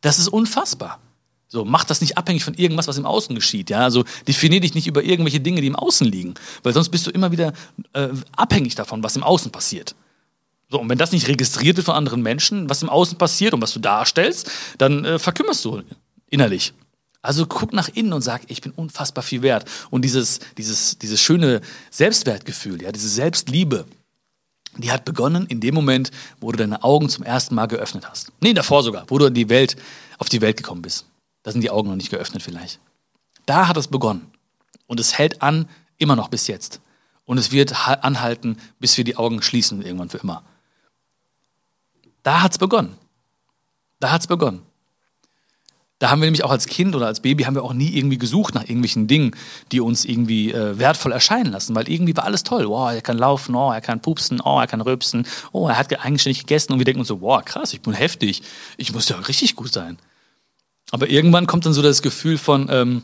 [0.00, 1.00] Das ist unfassbar.
[1.48, 3.80] So, mach das nicht abhängig von irgendwas, was im Außen geschieht, ja.
[3.80, 7.10] Also definier dich nicht über irgendwelche Dinge, die im Außen liegen, weil sonst bist du
[7.10, 7.52] immer wieder
[7.92, 9.94] äh, abhängig davon, was im Außen passiert.
[10.68, 13.62] So, und wenn das nicht registriert wird von anderen Menschen, was im Außen passiert und
[13.62, 15.82] was du darstellst, dann äh, verkümmerst du
[16.28, 16.72] innerlich.
[17.22, 19.68] Also guck nach innen und sag, ich bin unfassbar viel wert.
[19.90, 21.60] Und dieses, dieses, dieses schöne
[21.90, 23.84] Selbstwertgefühl, ja, diese Selbstliebe,
[24.82, 26.10] die hat begonnen in dem Moment,
[26.40, 28.32] wo du deine Augen zum ersten Mal geöffnet hast.
[28.40, 29.76] Nee, davor sogar, wo du in die Welt,
[30.18, 31.06] auf die Welt gekommen bist.
[31.42, 32.80] Da sind die Augen noch nicht geöffnet vielleicht.
[33.46, 34.30] Da hat es begonnen.
[34.86, 35.68] Und es hält an,
[35.98, 36.80] immer noch bis jetzt.
[37.24, 40.42] Und es wird anhalten, bis wir die Augen schließen, irgendwann für immer.
[42.22, 42.96] Da hat es begonnen.
[44.00, 44.62] Da hat es begonnen.
[45.98, 48.18] Da haben wir nämlich auch als Kind oder als Baby haben wir auch nie irgendwie
[48.18, 49.34] gesucht nach irgendwelchen Dingen,
[49.72, 52.68] die uns irgendwie äh, wertvoll erscheinen lassen, weil irgendwie war alles toll.
[52.68, 55.98] Wow, er kann laufen, oh, er kann pupsen, oh, er kann rülpsen, oh, er hat
[55.98, 58.42] eigenständig gegessen und wir denken uns so, wow, krass, ich bin heftig,
[58.76, 59.96] ich muss ja richtig gut sein.
[60.90, 63.02] Aber irgendwann kommt dann so das Gefühl von, ähm,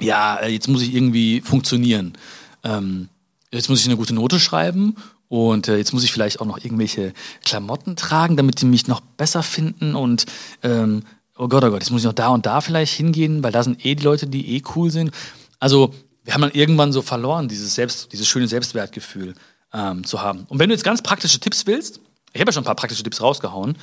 [0.00, 2.14] ja, äh, jetzt muss ich irgendwie funktionieren.
[2.62, 3.08] Ähm,
[3.52, 4.94] jetzt muss ich eine gute Note schreiben
[5.28, 7.12] und äh, jetzt muss ich vielleicht auch noch irgendwelche
[7.44, 10.26] Klamotten tragen, damit die mich noch besser finden und
[10.62, 11.02] ähm,
[11.36, 13.62] oh Gott, oh Gott, jetzt muss ich noch da und da vielleicht hingehen, weil da
[13.62, 15.10] sind eh die Leute, die eh cool sind.
[15.58, 19.34] Also wir haben dann irgendwann so verloren, dieses, Selbst, dieses schöne Selbstwertgefühl
[19.72, 20.46] ähm, zu haben.
[20.48, 22.00] Und wenn du jetzt ganz praktische Tipps willst,
[22.32, 23.76] ich habe ja schon ein paar praktische Tipps rausgehauen.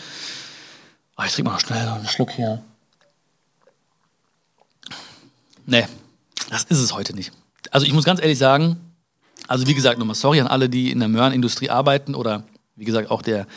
[1.17, 2.63] Oh, ich trinke mal schnell einen Schluck hier.
[5.65, 5.87] Nee,
[6.49, 7.31] das ist es heute nicht.
[7.69, 8.77] Also ich muss ganz ehrlich sagen,
[9.47, 12.43] also wie gesagt, nochmal sorry an alle, die in der Möhrenindustrie arbeiten oder
[12.75, 13.47] wie gesagt auch der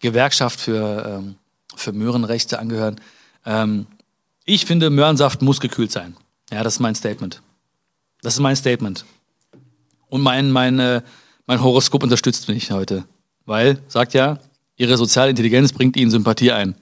[0.00, 1.36] Gewerkschaft für, ähm,
[1.74, 3.00] für Möhrenrechte angehören.
[3.46, 3.86] Ähm,
[4.44, 6.16] ich finde, Möhrensaft muss gekühlt sein.
[6.52, 7.42] Ja, das ist mein Statement.
[8.20, 9.04] Das ist mein Statement.
[10.08, 11.02] Und mein, mein, äh,
[11.46, 13.04] mein Horoskop unterstützt mich heute.
[13.44, 14.38] Weil, sagt ja,
[14.76, 16.74] ihre soziale Intelligenz bringt ihnen Sympathie ein.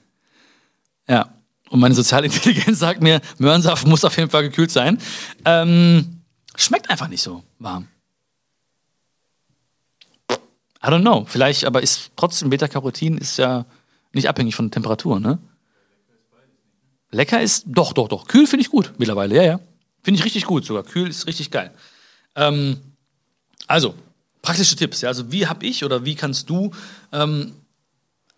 [1.08, 1.28] Ja.
[1.70, 4.98] Und meine soziale Intelligenz sagt mir, Möhrensaft muss auf jeden Fall gekühlt sein.
[5.44, 6.20] Ähm,
[6.56, 7.88] schmeckt einfach nicht so warm.
[10.30, 11.24] I don't know.
[11.26, 13.64] Vielleicht, aber ist trotzdem Beta-Carotin ist ja
[14.12, 15.38] nicht abhängig von Temperatur, ne?
[17.14, 18.26] Lecker ist, doch, doch, doch.
[18.26, 19.60] Kühl finde ich gut mittlerweile, ja, ja.
[20.02, 20.82] Finde ich richtig gut sogar.
[20.82, 21.72] Kühl ist richtig geil.
[22.36, 22.78] Ähm,
[23.66, 23.94] also,
[24.42, 25.00] praktische Tipps.
[25.00, 25.08] Ja.
[25.08, 26.72] Also, wie habe ich oder wie kannst du
[27.12, 27.52] ähm,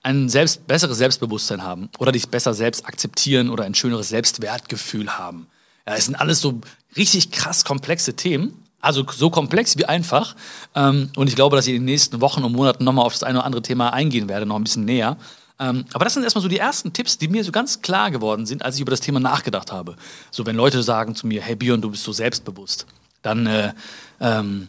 [0.03, 5.49] ein selbst, besseres Selbstbewusstsein haben oder dich besser selbst akzeptieren oder ein schöneres Selbstwertgefühl haben?
[5.87, 6.61] Ja, es sind alles so
[6.97, 8.63] richtig krass komplexe Themen.
[8.81, 10.37] Also so komplex wie einfach.
[10.75, 13.25] Ähm, und ich glaube, dass ich in den nächsten Wochen und Monaten nochmal auf das
[13.25, 15.17] eine oder andere Thema eingehen werde, noch ein bisschen näher.
[15.59, 18.47] Ähm, aber das sind erstmal so die ersten Tipps, die mir so ganz klar geworden
[18.47, 19.97] sind, als ich über das Thema nachgedacht habe.
[20.31, 22.87] So, wenn Leute sagen zu mir, hey Björn, du bist so selbstbewusst,
[23.23, 23.73] dann, äh,
[24.21, 24.69] ähm,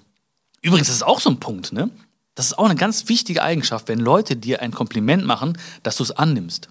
[0.61, 1.89] übrigens, das ist auch so ein Punkt, ne?
[2.35, 6.03] Das ist auch eine ganz wichtige Eigenschaft, wenn Leute dir ein Kompliment machen, dass du
[6.03, 6.69] es annimmst.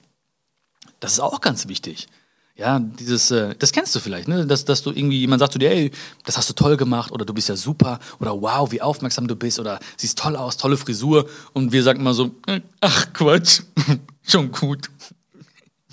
[1.01, 2.07] Das ist auch ganz wichtig.
[2.59, 4.46] Ja, dieses, äh, das kennst du vielleicht, ne?
[4.46, 5.90] Dass, dass du irgendwie, jemand sagt zu dir, ey,
[6.24, 9.36] das hast du toll gemacht oder du bist ja super oder wow, wie aufmerksam du
[9.36, 13.61] bist oder siehst toll aus, tolle Frisur und wir sagen mal so, äh, ach Quatsch,
[14.26, 14.90] schon gut.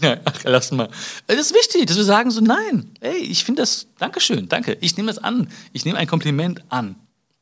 [0.01, 0.89] Ja, ach, lass mal.
[1.28, 4.97] Das ist wichtig, dass wir sagen so, nein, ey, ich finde das, Dankeschön, danke, ich
[4.97, 5.47] nehme das an.
[5.72, 6.95] Ich nehme ein Kompliment an.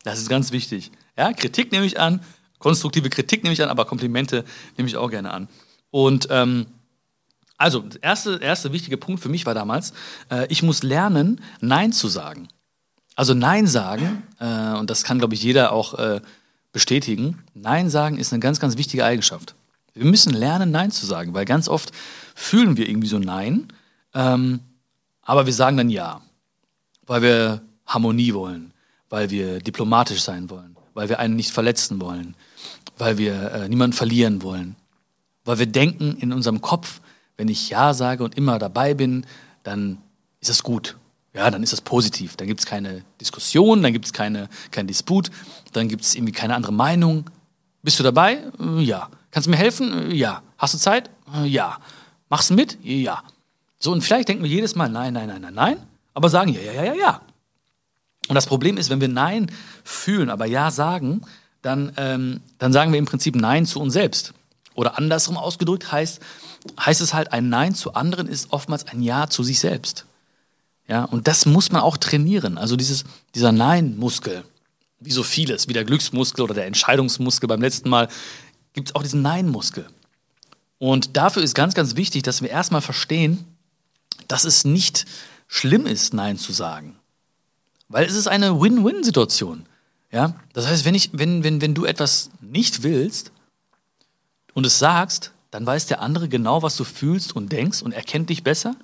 [0.04, 0.92] Das ist ganz wichtig.
[1.16, 2.20] Ja, Kritik nehme ich an,
[2.58, 4.44] konstruktive Kritik nehme ich an, aber Komplimente
[4.76, 5.48] nehme ich auch gerne an.
[5.90, 6.66] Und ähm,
[7.62, 9.92] also, der erste, erste wichtige Punkt für mich war damals,
[10.30, 12.48] äh, ich muss lernen, Nein zu sagen.
[13.14, 16.20] Also Nein sagen, äh, und das kann, glaube ich, jeder auch äh,
[16.72, 19.54] bestätigen, Nein sagen ist eine ganz, ganz wichtige Eigenschaft.
[19.94, 21.92] Wir müssen lernen, Nein zu sagen, weil ganz oft
[22.34, 23.68] fühlen wir irgendwie so Nein,
[24.12, 24.60] ähm,
[25.22, 26.20] aber wir sagen dann Ja,
[27.06, 28.72] weil wir Harmonie wollen,
[29.08, 32.34] weil wir diplomatisch sein wollen, weil wir einen nicht verletzen wollen,
[32.98, 34.74] weil wir äh, niemanden verlieren wollen,
[35.44, 37.01] weil wir denken in unserem Kopf,
[37.36, 39.26] wenn ich Ja sage und immer dabei bin,
[39.62, 39.98] dann
[40.40, 40.96] ist das gut.
[41.34, 42.36] Ja, dann ist das positiv.
[42.36, 45.30] Dann gibt es keine Diskussion, dann gibt es keine, keinen Disput,
[45.72, 47.30] dann gibt es irgendwie keine andere Meinung.
[47.82, 48.38] Bist du dabei?
[48.60, 49.08] Äh, ja.
[49.30, 50.10] Kannst du mir helfen?
[50.10, 50.42] Äh, ja.
[50.58, 51.10] Hast du Zeit?
[51.34, 51.78] Äh, ja.
[52.28, 52.78] Machst du mit?
[52.82, 53.22] Ja.
[53.78, 55.76] So, und vielleicht denken wir jedes Mal nein, nein, nein, nein, nein,
[56.14, 57.20] aber sagen ja, ja, ja, ja, ja.
[58.28, 59.50] Und das Problem ist, wenn wir Nein
[59.82, 61.22] fühlen, aber Ja sagen,
[61.60, 64.32] dann, ähm, dann sagen wir im Prinzip Nein zu uns selbst.
[64.74, 66.20] Oder andersrum ausgedrückt heißt,
[66.78, 70.06] heißt es halt, ein Nein zu anderen ist oftmals ein Ja zu sich selbst.
[70.88, 72.58] Ja, und das muss man auch trainieren.
[72.58, 73.04] Also dieses,
[73.34, 74.44] dieser Nein-Muskel,
[75.00, 78.08] wie so vieles, wie der Glücksmuskel oder der Entscheidungsmuskel beim letzten Mal,
[78.72, 79.86] gibt es auch diesen Nein-Muskel.
[80.78, 83.44] Und dafür ist ganz, ganz wichtig, dass wir erstmal verstehen,
[84.28, 85.06] dass es nicht
[85.46, 86.96] schlimm ist, Nein zu sagen.
[87.88, 89.66] Weil es ist eine Win-Win-Situation.
[90.10, 90.34] Ja?
[90.52, 93.32] Das heißt, wenn, ich, wenn, wenn, wenn du etwas nicht willst
[94.54, 98.30] und es sagst, dann weiß der andere genau, was du fühlst und denkst und erkennt
[98.30, 98.74] dich besser.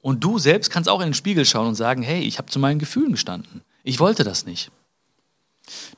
[0.00, 2.58] Und du selbst kannst auch in den Spiegel schauen und sagen, hey, ich habe zu
[2.58, 3.60] meinen Gefühlen gestanden.
[3.84, 4.72] Ich wollte das nicht.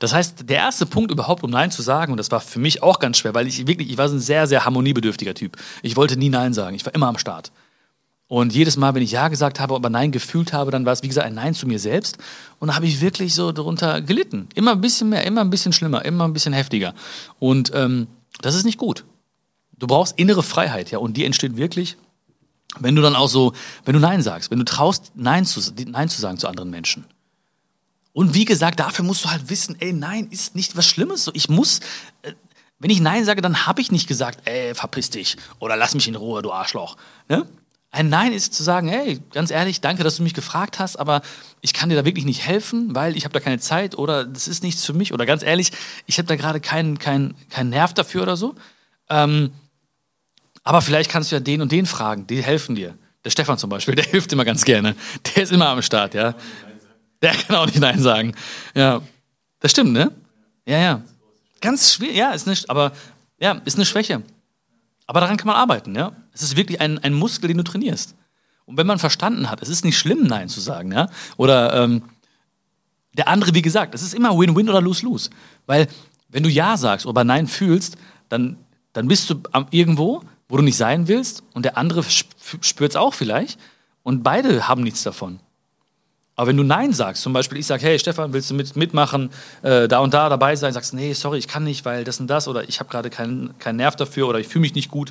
[0.01, 2.83] Das heißt, der erste Punkt überhaupt, um Nein zu sagen, und das war für mich
[2.83, 5.57] auch ganz schwer, weil ich wirklich, ich war ein sehr, sehr harmoniebedürftiger Typ.
[5.83, 6.75] Ich wollte nie Nein sagen.
[6.75, 7.53] Ich war immer am Start.
[8.27, 11.05] Und jedes Mal, wenn ich Ja gesagt habe, aber Nein gefühlt habe, dann war es,
[11.05, 12.19] wie gesagt, ein Nein zu mir selbst.
[12.59, 14.49] Und da habe ich wirklich so darunter gelitten.
[14.57, 16.93] Immer ein bisschen mehr, immer ein bisschen schlimmer, immer ein bisschen heftiger.
[17.39, 18.09] Und ähm,
[18.41, 19.05] das ist nicht gut.
[19.83, 20.99] Du brauchst innere Freiheit, ja.
[20.99, 21.97] Und die entsteht wirklich,
[22.79, 23.53] wenn du dann auch so,
[23.85, 27.05] wenn du Nein sagst, wenn du traust, Nein zu, Nein zu sagen zu anderen Menschen.
[28.13, 31.29] Und wie gesagt, dafür musst du halt wissen, ey, Nein ist nicht was Schlimmes.
[31.35, 31.81] Ich muss,
[32.23, 32.31] äh,
[32.79, 36.07] wenn ich Nein sage, dann habe ich nicht gesagt, ey, verpiss dich oder lass mich
[36.07, 36.97] in Ruhe, du Arschloch.
[37.29, 37.45] Ne?
[37.91, 41.23] Ein Nein ist zu sagen, hey, ganz ehrlich, danke, dass du mich gefragt hast, aber
[41.61, 44.47] ich kann dir da wirklich nicht helfen, weil ich habe da keine Zeit oder das
[44.47, 45.73] ist nichts für mich oder ganz ehrlich,
[46.07, 48.55] ich habe da gerade keinen kein, kein Nerv dafür oder so.
[49.11, 49.51] Ähm,
[50.65, 52.97] aber vielleicht kannst du ja den und den fragen, die helfen dir.
[53.25, 54.95] Der Stefan zum Beispiel, der hilft immer ganz gerne.
[55.35, 56.35] Der ist immer am Start, ja.
[57.21, 58.35] Der kann auch nicht Nein sagen.
[58.75, 59.01] Ja,
[59.61, 60.13] das stimmt, ne?
[60.67, 61.03] Ja, ja.
[61.61, 62.93] Ganz schwierig, ja, ist nicht, aber
[63.39, 64.23] ja, ist eine Schwäche.
[65.07, 66.13] Aber daran kann man arbeiten, ja.
[66.33, 68.17] Es ist wirklich ein, ein Muskel, den du trainierst.
[68.65, 71.09] Und wenn man verstanden hat, es ist nicht schlimm, Nein zu sagen, ja.
[71.37, 72.03] Oder ähm,
[73.17, 75.31] der andere, wie gesagt, es ist immer Win-Win oder Lose-Lose.
[75.67, 75.89] Weil
[76.29, 77.97] wenn du Ja sagst oder Nein fühlst,
[78.29, 78.57] dann,
[78.93, 80.23] dann bist du irgendwo,
[80.53, 83.59] wo du nicht sein willst und der andere spürt es auch vielleicht
[84.03, 85.41] und beide haben nichts davon.
[86.37, 89.31] Aber wenn du Nein sagst, zum Beispiel ich sage, hey Stefan, willst du mit, mitmachen,
[89.63, 92.27] äh, da und da dabei sein, sagst, nee, sorry, ich kann nicht, weil das und
[92.27, 95.11] das oder ich habe gerade keinen kein Nerv dafür oder ich fühle mich nicht gut,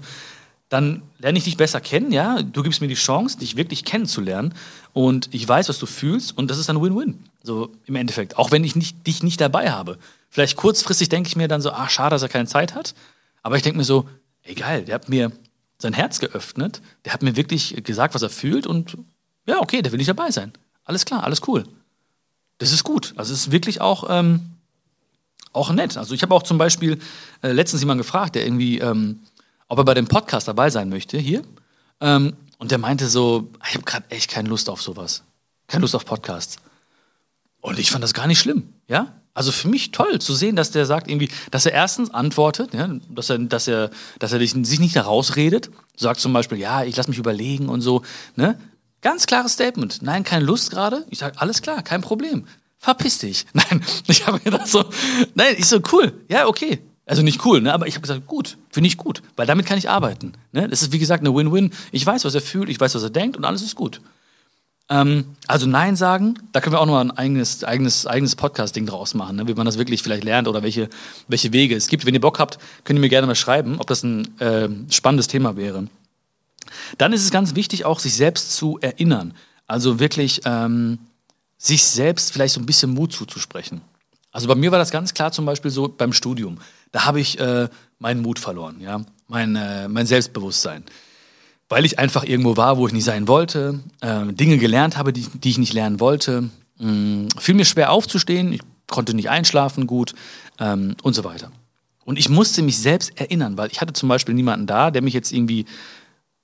[0.69, 2.43] dann lerne ich dich besser kennen, ja.
[2.43, 4.53] Du gibst mir die Chance, dich wirklich kennenzulernen
[4.93, 7.17] und ich weiß, was du fühlst und das ist dann Win-Win.
[7.41, 8.37] So im Endeffekt.
[8.37, 9.97] Auch wenn ich nicht, dich nicht dabei habe.
[10.29, 12.93] Vielleicht kurzfristig denke ich mir dann so, ach, schade, dass er keine Zeit hat.
[13.41, 14.07] Aber ich denke mir so,
[14.43, 15.31] ey, geil, der hat mir
[15.77, 18.97] sein Herz geöffnet, der hat mir wirklich gesagt, was er fühlt und
[19.47, 20.53] ja, okay, der will nicht dabei sein.
[20.83, 21.63] Alles klar, alles cool.
[22.59, 23.13] Das ist gut.
[23.15, 24.51] Also es ist wirklich auch, ähm,
[25.53, 25.97] auch nett.
[25.97, 26.99] Also ich habe auch zum Beispiel
[27.41, 29.21] äh, letztens jemanden gefragt, der irgendwie, ähm,
[29.67, 31.43] ob er bei dem Podcast dabei sein möchte, hier.
[31.99, 35.23] Ähm, und der meinte so, ich habe gerade echt keine Lust auf sowas.
[35.67, 36.57] Keine Lust auf Podcasts.
[37.61, 39.13] Und ich fand das gar nicht schlimm, ja.
[39.33, 42.89] Also für mich toll zu sehen, dass der sagt irgendwie, dass er erstens antwortet, ja,
[43.09, 46.97] dass er, dass er, dass er sich nicht da rausredet, sagt zum Beispiel, ja, ich
[46.97, 48.01] lasse mich überlegen und so,
[48.35, 48.59] ne?
[49.01, 50.03] Ganz klares Statement.
[50.03, 51.05] Nein, keine Lust gerade.
[51.09, 52.45] Ich sage, alles klar, kein Problem.
[52.77, 53.45] Verpiss dich.
[53.53, 54.85] Nein, ich habe gedacht so,
[55.33, 56.79] nein, ich so, cool, ja, okay.
[57.05, 57.73] Also nicht cool, ne?
[57.73, 60.33] aber ich habe gesagt, gut, finde ich gut, weil damit kann ich arbeiten.
[60.51, 60.69] Ne?
[60.69, 61.71] Das ist wie gesagt eine Win-Win.
[61.91, 64.01] Ich weiß, was er fühlt, ich weiß, was er denkt und alles ist gut.
[64.91, 69.13] Ähm, also Nein sagen, da können wir auch noch ein eigenes, eigenes, eigenes Podcast-Ding draus
[69.13, 69.47] machen, ne?
[69.47, 70.89] wie man das wirklich vielleicht lernt oder welche,
[71.29, 72.05] welche Wege es gibt.
[72.05, 75.27] Wenn ihr Bock habt, könnt ihr mir gerne mal schreiben, ob das ein äh, spannendes
[75.27, 75.87] Thema wäre.
[76.97, 79.33] Dann ist es ganz wichtig, auch sich selbst zu erinnern.
[79.65, 80.99] Also wirklich ähm,
[81.57, 83.79] sich selbst vielleicht so ein bisschen Mut zuzusprechen.
[84.33, 86.57] Also bei mir war das ganz klar zum Beispiel so beim Studium.
[86.91, 87.69] Da habe ich äh,
[87.99, 90.83] meinen Mut verloren, ja, mein, äh, mein Selbstbewusstsein.
[91.71, 95.25] Weil ich einfach irgendwo war, wo ich nicht sein wollte, äh, Dinge gelernt habe, die,
[95.25, 96.49] die ich nicht lernen wollte.
[96.79, 100.13] Mh, mm, fiel mir schwer aufzustehen, ich konnte nicht einschlafen gut
[100.59, 101.49] ähm, und so weiter.
[102.03, 105.13] Und ich musste mich selbst erinnern, weil ich hatte zum Beispiel niemanden da, der mich
[105.13, 105.65] jetzt irgendwie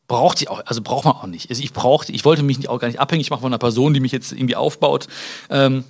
[0.07, 1.49] braucht die auch, also braucht man auch nicht.
[1.49, 3.99] Also ich brauchte, ich wollte mich auch gar nicht abhängig machen von einer Person, die
[3.99, 5.07] mich jetzt irgendwie aufbaut.
[5.49, 5.83] Ähm,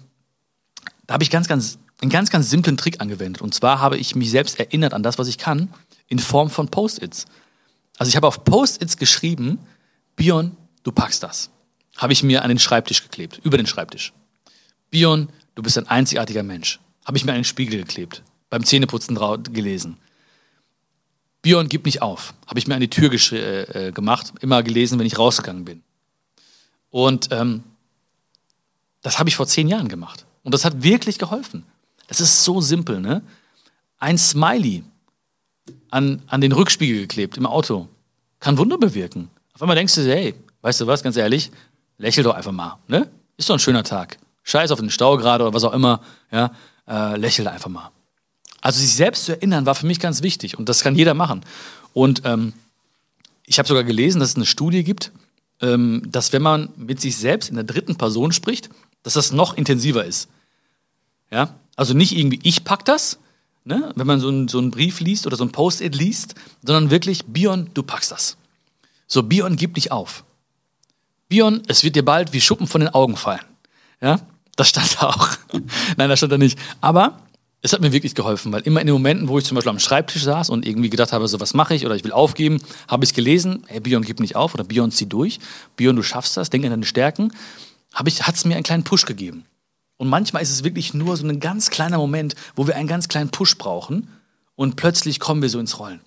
[1.06, 3.44] da habe ich ganz, ganz, einen ganz, ganz simplen Trick angewendet.
[3.44, 5.70] Und zwar habe ich mich selbst erinnert an das, was ich kann,
[6.08, 7.26] in Form von Post-its.
[7.98, 9.60] Also ich habe auf Post-its geschrieben,
[10.16, 11.50] Bion, du packst das.
[11.98, 14.14] Habe ich mir an den Schreibtisch geklebt, über den Schreibtisch.
[14.90, 16.80] Bion, du bist ein einzigartiger Mensch.
[17.06, 19.18] Habe ich mir an den Spiegel geklebt, beim Zähneputzen
[19.54, 19.98] gelesen.
[21.42, 22.34] Björn, gib nicht auf.
[22.46, 25.84] Habe ich mir an die Tür äh, äh, gemacht, immer gelesen, wenn ich rausgegangen bin.
[26.90, 27.64] Und ähm,
[29.02, 30.26] das habe ich vor zehn Jahren gemacht.
[30.44, 31.64] Und das hat wirklich geholfen.
[32.08, 33.22] Das ist so simpel, ne?
[34.00, 34.84] ein Smiley
[35.90, 37.88] an, an den Rückspiegel geklebt im Auto
[38.40, 39.30] kann Wunder bewirken.
[39.54, 41.52] Auf einmal denkst du dir, hey, weißt du was, ganz ehrlich,
[41.98, 43.10] lächel doch einfach mal, ne?
[43.38, 44.18] Ist doch ein schöner Tag.
[44.44, 46.52] Scheiß auf den Stau gerade oder was auch immer, ja,
[46.88, 47.92] äh, lächel einfach mal.
[48.62, 51.44] Also sich selbst zu erinnern, war für mich ganz wichtig und das kann jeder machen.
[51.94, 52.54] Und ähm,
[53.46, 55.12] ich habe sogar gelesen, dass es eine Studie gibt,
[55.62, 58.70] ähm, dass wenn man mit sich selbst in der dritten Person spricht,
[59.04, 60.30] dass das noch intensiver ist.
[61.32, 63.20] Ja, also nicht irgendwie ich pack das,
[63.68, 63.92] ne?
[63.96, 67.26] wenn man so, ein, so einen Brief liest oder so ein Post-it liest, sondern wirklich
[67.26, 68.38] Bion, du packst das.
[69.08, 70.24] So Bion, gib dich auf.
[71.30, 73.42] Bion, es wird dir bald wie Schuppen von den Augen fallen.
[74.02, 74.20] Ja,
[74.56, 75.30] das stand da auch.
[75.98, 76.58] Nein, das stand da nicht.
[76.82, 77.20] Aber
[77.62, 79.80] es hat mir wirklich geholfen, weil immer in den Momenten, wo ich zum Beispiel am
[79.80, 83.04] Schreibtisch saß und irgendwie gedacht habe, so was mache ich oder ich will aufgeben, habe
[83.04, 85.40] ich gelesen, hey Bion, gib nicht auf oder Bion, zieh durch.
[85.76, 87.34] Bion, du schaffst das, denk an deine Stärken.
[87.94, 89.46] Hat es mir einen kleinen Push gegeben.
[89.98, 93.08] Und manchmal ist es wirklich nur so ein ganz kleiner Moment, wo wir einen ganz
[93.08, 94.10] kleinen Push brauchen
[94.56, 96.02] und plötzlich kommen wir so ins Rollen.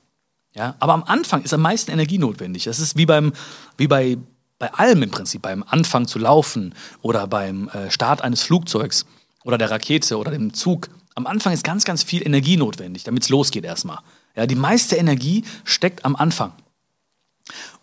[0.54, 0.76] Ja?
[0.78, 2.64] Aber am Anfang ist am meisten Energie notwendig.
[2.64, 3.32] Das ist wie, beim,
[3.76, 4.18] wie bei,
[4.58, 9.06] bei allem im Prinzip, beim Anfang zu laufen oder beim äh, Start eines Flugzeugs
[9.44, 10.88] oder der Rakete oder dem Zug.
[11.14, 13.98] Am Anfang ist ganz, ganz viel Energie notwendig, damit es losgeht erstmal.
[14.36, 16.52] Ja, die meiste Energie steckt am Anfang.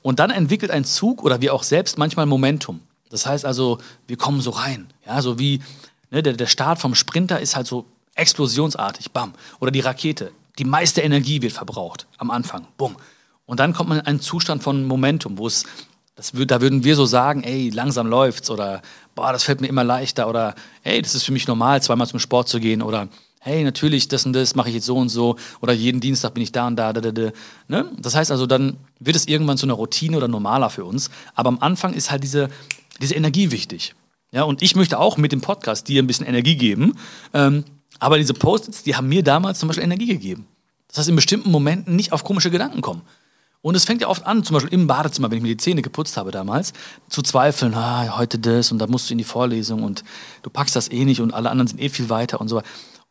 [0.02, 2.80] Und dann entwickelt ein Zug oder wir auch selbst manchmal Momentum.
[3.10, 4.88] Das heißt also, wir kommen so rein.
[5.06, 5.62] Ja, so wie
[6.12, 7.86] ne, der, der Start vom Sprinter ist halt so
[8.16, 9.34] explosionsartig, bam.
[9.60, 10.32] Oder die Rakete.
[10.58, 12.98] Die meiste Energie wird verbraucht am Anfang, bumm.
[13.46, 15.66] Und dann kommt man in einen Zustand von Momentum, wo es,
[16.16, 18.82] das, da würden wir so sagen, ey, langsam läuft's oder
[19.16, 22.20] boah, das fällt mir immer leichter oder hey, das ist für mich normal, zweimal zum
[22.20, 23.08] Sport zu gehen oder
[23.40, 26.44] hey, natürlich, das und das mache ich jetzt so und so oder jeden Dienstag bin
[26.44, 26.92] ich da und da.
[26.92, 27.32] da, da, da.
[27.68, 27.90] Ne?
[27.98, 31.10] Das heißt also, dann wird es irgendwann zu einer Routine oder normaler für uns.
[31.34, 32.50] Aber am Anfang ist halt diese,
[33.00, 33.96] diese Energie wichtig.
[34.32, 36.98] Ja, und ich möchte auch mit dem Podcast dir ein bisschen Energie geben.
[37.34, 37.64] Ähm,
[38.00, 40.48] aber diese Post-its, die haben mir damals zum Beispiel Energie gegeben.
[40.88, 43.02] Das heißt, in bestimmten Momenten nicht auf komische Gedanken kommen.
[43.62, 45.82] Und es fängt ja oft an, zum Beispiel im Badezimmer, wenn ich mir die Zähne
[45.82, 46.74] geputzt habe damals,
[47.10, 50.04] zu zweifeln, ah, heute das und da musst du in die Vorlesung und
[50.44, 52.62] du packst das eh nicht und alle anderen sind eh viel weiter und so.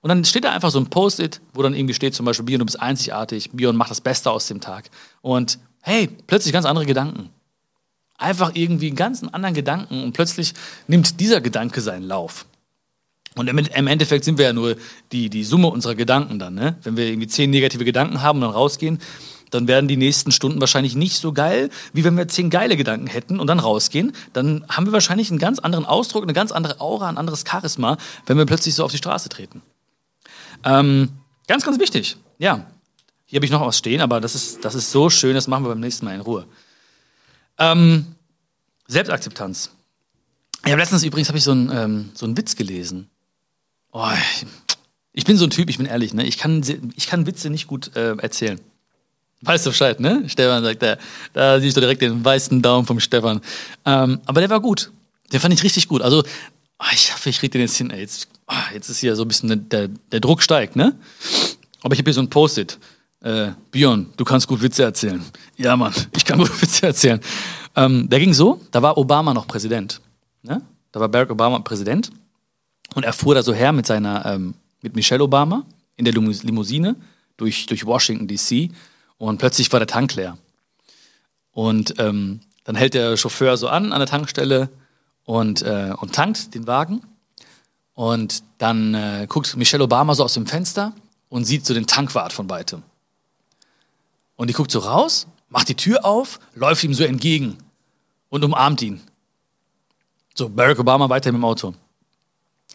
[0.00, 2.60] Und dann steht da einfach so ein Post-it, wo dann irgendwie steht zum Beispiel, Bion,
[2.60, 4.88] du bist einzigartig, Bion, mach das Beste aus dem Tag.
[5.20, 7.30] Und hey, plötzlich ganz andere Gedanken.
[8.18, 10.54] Einfach irgendwie einen ganz anderen Gedanken und plötzlich
[10.86, 12.46] nimmt dieser Gedanke seinen Lauf.
[13.34, 14.76] Und im Endeffekt sind wir ja nur
[15.12, 16.54] die, die Summe unserer Gedanken dann.
[16.54, 16.76] Ne?
[16.82, 18.98] Wenn wir irgendwie zehn negative Gedanken haben und dann rausgehen,
[19.50, 23.06] dann werden die nächsten Stunden wahrscheinlich nicht so geil, wie wenn wir zehn geile Gedanken
[23.06, 24.12] hätten und dann rausgehen.
[24.32, 27.98] Dann haben wir wahrscheinlich einen ganz anderen Ausdruck, eine ganz andere Aura, ein anderes Charisma,
[28.24, 29.62] wenn wir plötzlich so auf die Straße treten.
[30.64, 31.10] Ähm,
[31.46, 32.16] ganz, ganz wichtig.
[32.38, 32.66] Ja,
[33.26, 35.64] hier habe ich noch was stehen, aber das ist, das ist so schön, das machen
[35.64, 36.46] wir beim nächsten Mal in Ruhe.
[37.59, 38.07] Ähm,
[38.88, 39.70] Selbstakzeptanz.
[40.64, 43.09] Ich habe letztens übrigens hab ich so, einen, ähm, so einen Witz gelesen.
[43.92, 44.46] Oh, ich,
[45.12, 46.26] ich, bin so ein Typ, ich bin ehrlich, ne?
[46.26, 46.62] ich, kann,
[46.96, 48.61] ich kann Witze nicht gut äh, erzählen.
[49.42, 50.24] Weißt du Bescheid, ne?
[50.28, 50.96] Stefan sagt, da,
[51.32, 53.40] da siehst du direkt den weißen Daumen vom Stefan.
[53.84, 54.90] Ähm, aber der war gut.
[55.32, 56.02] Den fand ich richtig gut.
[56.02, 56.24] Also,
[56.78, 57.90] oh, ich hoffe, ich krieg den jetzt hin.
[57.90, 60.96] Ey, jetzt, oh, jetzt ist hier so ein bisschen der, der Druck steigt, ne?
[61.82, 62.78] Aber ich habe hier so ein Post-it.
[63.26, 65.20] Äh, Björn, du kannst gut Witze erzählen.
[65.56, 67.20] Ja, Mann, ich kann gut Witze erzählen.
[67.74, 70.00] Ähm, der ging so, da war Obama noch Präsident.
[70.42, 70.62] Ne?
[70.92, 72.12] Da war Barack Obama Präsident.
[72.94, 75.66] Und er fuhr da so her mit seiner, ähm, mit Michelle Obama
[75.96, 76.94] in der Limousine
[77.36, 78.70] durch, durch Washington DC
[79.18, 80.38] und plötzlich war der Tank leer.
[81.50, 84.68] Und ähm, dann hält der Chauffeur so an an der Tankstelle
[85.24, 87.02] und, äh, und tankt den Wagen.
[87.92, 90.92] Und dann äh, guckt Michelle Obama so aus dem Fenster
[91.28, 92.84] und sieht so den Tankwart von weitem.
[94.37, 97.59] Und die guckt so raus, macht die Tür auf, läuft ihm so entgegen
[98.28, 99.01] und umarmt ihn.
[100.34, 101.74] So, Barack Obama weiter im Auto.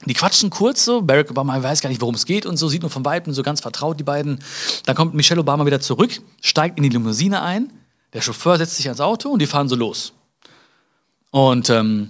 [0.05, 2.81] Die quatschen kurz so, Barack Obama weiß gar nicht, worum es geht und so, sieht
[2.81, 4.39] nur von Weitem so ganz vertraut die beiden.
[4.85, 7.71] Dann kommt Michelle Obama wieder zurück, steigt in die Limousine ein,
[8.13, 10.13] der Chauffeur setzt sich ans Auto und die fahren so los.
[11.29, 12.09] Und ähm,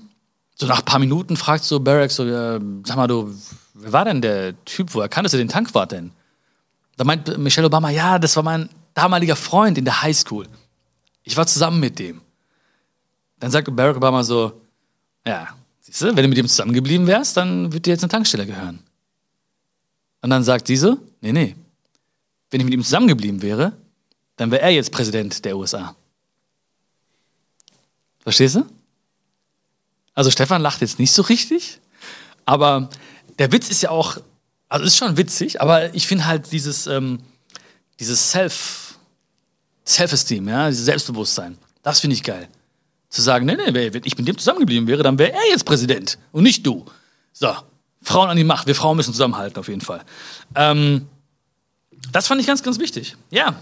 [0.55, 3.35] so nach ein paar Minuten fragt so Barack so, äh, sag mal du,
[3.73, 6.11] wer war denn der Typ, woher kanntest du den Tankwart denn?
[6.95, 10.47] Da meint Michelle Obama, ja, das war mein damaliger Freund in der Highschool.
[11.23, 12.21] Ich war zusammen mit dem.
[13.39, 14.61] Dann sagt Barack Obama so,
[15.25, 15.55] ja,
[15.91, 18.79] Siehst du, wenn du mit ihm zusammengeblieben wärst, dann würde dir jetzt eine Tankstelle gehören.
[20.21, 21.55] Und dann sagt sie so, nee, nee.
[22.49, 23.73] Wenn ich mit ihm zusammengeblieben wäre,
[24.37, 25.95] dann wäre er jetzt Präsident der USA.
[28.19, 28.65] Verstehst du?
[30.13, 31.79] Also Stefan lacht jetzt nicht so richtig,
[32.45, 32.89] aber
[33.39, 34.17] der Witz ist ja auch,
[34.69, 37.19] also ist schon witzig, aber ich finde halt dieses, ähm,
[38.01, 38.95] dieses Self,
[39.87, 42.49] Self-Esteem, ja, dieses Selbstbewusstsein, das finde ich geil.
[43.09, 46.17] Zu sagen, nee, nee, wenn ich mit dem zusammengeblieben wäre, dann wäre er jetzt Präsident
[46.31, 46.85] und nicht du.
[47.31, 47.53] So,
[48.01, 48.67] Frauen an die Macht.
[48.67, 50.03] Wir Frauen müssen zusammenhalten, auf jeden Fall.
[50.55, 51.07] Ähm,
[52.11, 53.15] Das fand ich ganz, ganz wichtig.
[53.29, 53.55] Ja.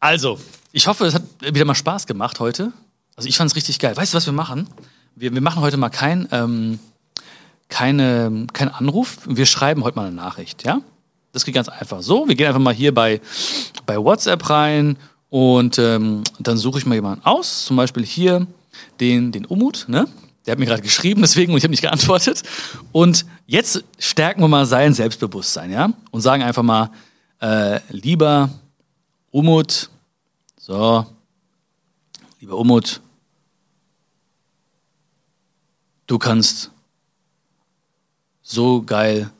[0.00, 0.40] Also,
[0.72, 2.72] ich hoffe, es hat wieder mal Spaß gemacht heute.
[3.14, 3.94] Also ich fand es richtig geil.
[3.94, 4.68] Weißt du, was wir machen?
[5.16, 6.78] Wir, wir machen heute mal kein, ähm,
[7.68, 9.18] keine, kein Anruf.
[9.26, 10.80] Wir schreiben heute mal eine Nachricht, ja?
[11.32, 12.28] Das geht ganz einfach so.
[12.28, 13.20] Wir gehen einfach mal hier bei,
[13.86, 14.98] bei WhatsApp rein
[15.30, 17.64] und ähm, dann suche ich mal jemanden aus.
[17.64, 18.46] Zum Beispiel hier
[19.00, 20.06] den, den Umut, ne?
[20.44, 22.42] Der hat mir gerade geschrieben, deswegen, und ich habe nicht geantwortet.
[22.92, 25.90] Und jetzt stärken wir mal sein Selbstbewusstsein, ja?
[26.10, 26.90] Und sagen einfach mal,
[27.40, 28.50] äh, lieber
[29.30, 29.88] Umut,
[30.58, 31.06] so,
[32.40, 33.00] lieber Umut,
[36.06, 36.70] du kannst
[38.42, 39.30] so geil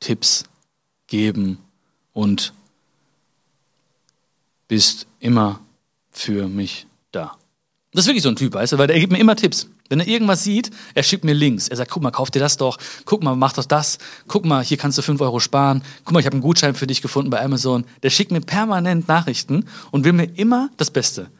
[0.00, 0.44] Tipps
[1.12, 1.58] geben
[2.14, 2.54] und
[4.66, 5.60] bist immer
[6.10, 7.36] für mich da.
[7.92, 9.68] Das ist wirklich so ein Typ, weißt du, weil der gibt mir immer Tipps.
[9.90, 11.68] Wenn er irgendwas sieht, er schickt mir Links.
[11.68, 12.78] Er sagt, guck mal, kauf dir das doch.
[13.04, 13.98] Guck mal, mach doch das.
[14.26, 15.82] Guck mal, hier kannst du 5 Euro sparen.
[16.06, 17.84] Guck mal, ich habe einen Gutschein für dich gefunden bei Amazon.
[18.02, 21.30] Der schickt mir permanent Nachrichten und will mir immer das Beste.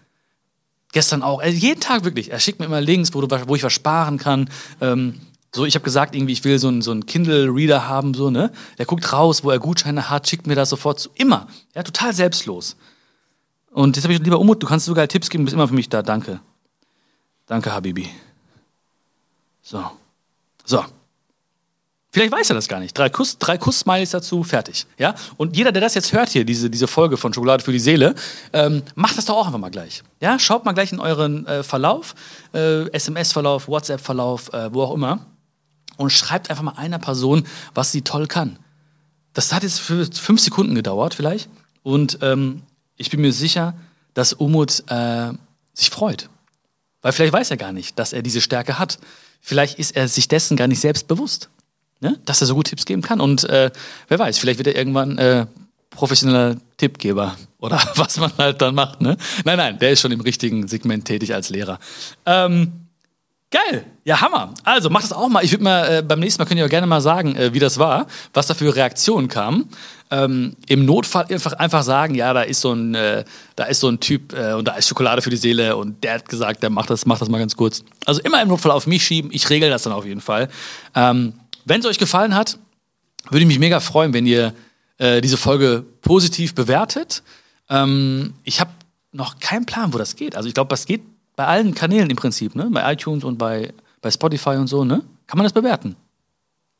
[0.92, 1.40] Gestern auch.
[1.40, 2.30] Also jeden Tag wirklich.
[2.30, 4.50] Er schickt mir immer Links, wo, du, wo ich was sparen kann.
[4.82, 5.22] Ähm,
[5.54, 8.52] so, ich habe gesagt, irgendwie, ich will so einen so einen Kindle-Reader haben, so, ne?
[8.78, 11.10] Der guckt raus, wo er Gutscheine hat, schickt mir das sofort zu.
[11.14, 11.46] Immer.
[11.74, 12.76] Ja, total selbstlos.
[13.70, 15.74] Und jetzt habe ich lieber Umut, du kannst sogar Tipps geben, du bist immer für
[15.74, 16.02] mich da.
[16.02, 16.40] Danke.
[17.46, 18.08] Danke, Habibi.
[19.60, 19.84] So.
[20.64, 20.84] So.
[22.10, 22.96] Vielleicht weiß er das gar nicht.
[22.96, 24.86] Drei Kuss, drei Kuss-Smileys dazu, fertig.
[24.98, 25.14] Ja?
[25.38, 28.14] Und jeder, der das jetzt hört hier, diese, diese Folge von Schokolade für die Seele,
[28.52, 30.02] ähm, macht das doch auch einfach mal gleich.
[30.20, 30.38] Ja?
[30.38, 32.14] Schaut mal gleich in euren äh, Verlauf,
[32.54, 35.24] äh, SMS-Verlauf, WhatsApp-Verlauf, äh, wo auch immer,
[35.96, 38.58] und schreibt einfach mal einer Person, was sie toll kann.
[39.32, 41.48] Das hat jetzt für fünf Sekunden gedauert, vielleicht.
[41.82, 42.62] Und ähm,
[42.96, 43.74] ich bin mir sicher,
[44.14, 45.32] dass Umut äh,
[45.72, 46.28] sich freut.
[47.00, 48.98] Weil vielleicht weiß er gar nicht, dass er diese Stärke hat.
[49.40, 51.48] Vielleicht ist er sich dessen gar nicht selbst bewusst,
[52.00, 52.18] ne?
[52.24, 53.20] dass er so gut Tipps geben kann.
[53.20, 53.70] Und äh,
[54.08, 55.46] wer weiß, vielleicht wird er irgendwann äh,
[55.90, 59.00] professioneller Tippgeber oder was man halt dann macht.
[59.00, 59.16] Ne?
[59.44, 61.78] Nein, nein, der ist schon im richtigen Segment tätig als Lehrer.
[62.26, 62.81] Ähm,
[63.52, 64.54] Geil, ja Hammer.
[64.64, 65.44] Also mach das auch mal.
[65.44, 67.58] Ich würde mal äh, beim nächsten Mal könnt ihr auch gerne mal sagen, äh, wie
[67.58, 69.68] das war, was da für Reaktionen kamen.
[70.10, 73.24] Ähm, Im Notfall einfach einfach sagen, ja, da ist so ein äh,
[73.54, 76.14] da ist so ein Typ äh, und da ist Schokolade für die Seele und der
[76.14, 77.84] hat gesagt, der macht das macht das mal ganz kurz.
[78.06, 79.30] Also immer im Notfall auf mich schieben.
[79.34, 80.48] Ich regel das dann auf jeden Fall.
[80.94, 81.34] Ähm,
[81.66, 82.58] Wenn es euch gefallen hat,
[83.28, 84.54] würde ich mich mega freuen, wenn ihr
[84.96, 87.22] äh, diese Folge positiv bewertet.
[87.68, 88.70] Ähm, ich habe
[89.12, 90.36] noch keinen Plan, wo das geht.
[90.36, 91.02] Also ich glaube, das geht
[91.42, 92.68] bei allen Kanälen im Prinzip, ne?
[92.70, 95.02] Bei iTunes und bei, bei Spotify und so, ne?
[95.26, 95.96] Kann man das bewerten.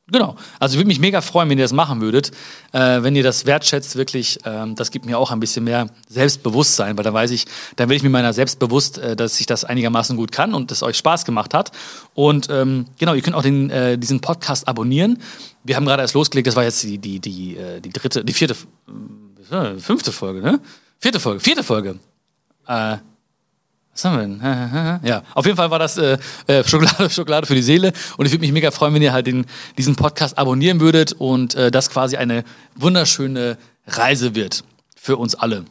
[0.07, 0.37] Genau.
[0.61, 2.31] Also würde mich mega freuen, wenn ihr das machen würdet.
[2.71, 6.97] Äh, wenn ihr das wertschätzt, wirklich, ähm, das gibt mir auch ein bisschen mehr Selbstbewusstsein,
[6.97, 9.65] weil dann weiß ich, dann werde ich mir meiner selbst bewusst, äh, dass ich das
[9.65, 11.73] einigermaßen gut kann und es euch Spaß gemacht hat.
[12.15, 15.19] Und ähm, genau, ihr könnt auch den, äh, diesen Podcast abonnieren.
[15.65, 18.33] Wir haben gerade erst losgelegt, das war jetzt die, die, die, äh, die dritte, die
[18.33, 18.55] vierte,
[19.51, 20.61] äh, fünfte Folge, ne?
[21.01, 21.99] Vierte Folge, vierte Folge.
[22.69, 22.99] Äh,
[23.93, 25.01] was haben wir denn?
[25.09, 27.93] Ja, auf jeden Fall war das äh, äh, Schokolade, Schokolade für die Seele.
[28.17, 31.55] Und ich würde mich mega freuen, wenn ihr halt den, diesen Podcast abonnieren würdet und
[31.55, 34.65] äh, das quasi eine wunderschöne Reise wird
[34.97, 35.65] für uns alle.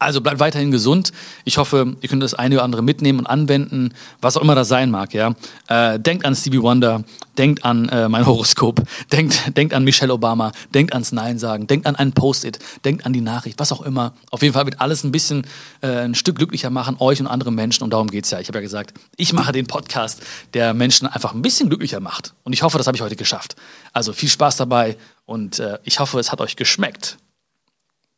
[0.00, 1.12] Also bleibt weiterhin gesund.
[1.44, 3.92] Ich hoffe, ihr könnt das eine oder andere mitnehmen und anwenden,
[4.22, 5.12] was auch immer das sein mag.
[5.12, 5.34] Ja,
[5.68, 7.04] äh, denkt an Stevie Wonder,
[7.36, 8.82] denkt an äh, mein Horoskop,
[9.12, 13.12] denkt, denkt an Michelle Obama, denkt ans Nein sagen, denkt an ein Post-it, denkt an
[13.12, 14.14] die Nachricht, was auch immer.
[14.30, 15.46] Auf jeden Fall wird alles ein bisschen
[15.82, 17.84] äh, ein Stück glücklicher machen, euch und andere Menschen.
[17.84, 18.40] Und darum geht's ja.
[18.40, 20.22] Ich habe ja gesagt, ich mache den Podcast,
[20.54, 22.32] der Menschen einfach ein bisschen glücklicher macht.
[22.42, 23.54] Und ich hoffe, das habe ich heute geschafft.
[23.92, 24.96] Also viel Spaß dabei
[25.26, 27.18] und äh, ich hoffe, es hat euch geschmeckt.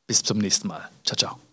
[0.06, 0.88] Bis zum nächsten Mal.
[1.04, 1.51] Ciao, ciao.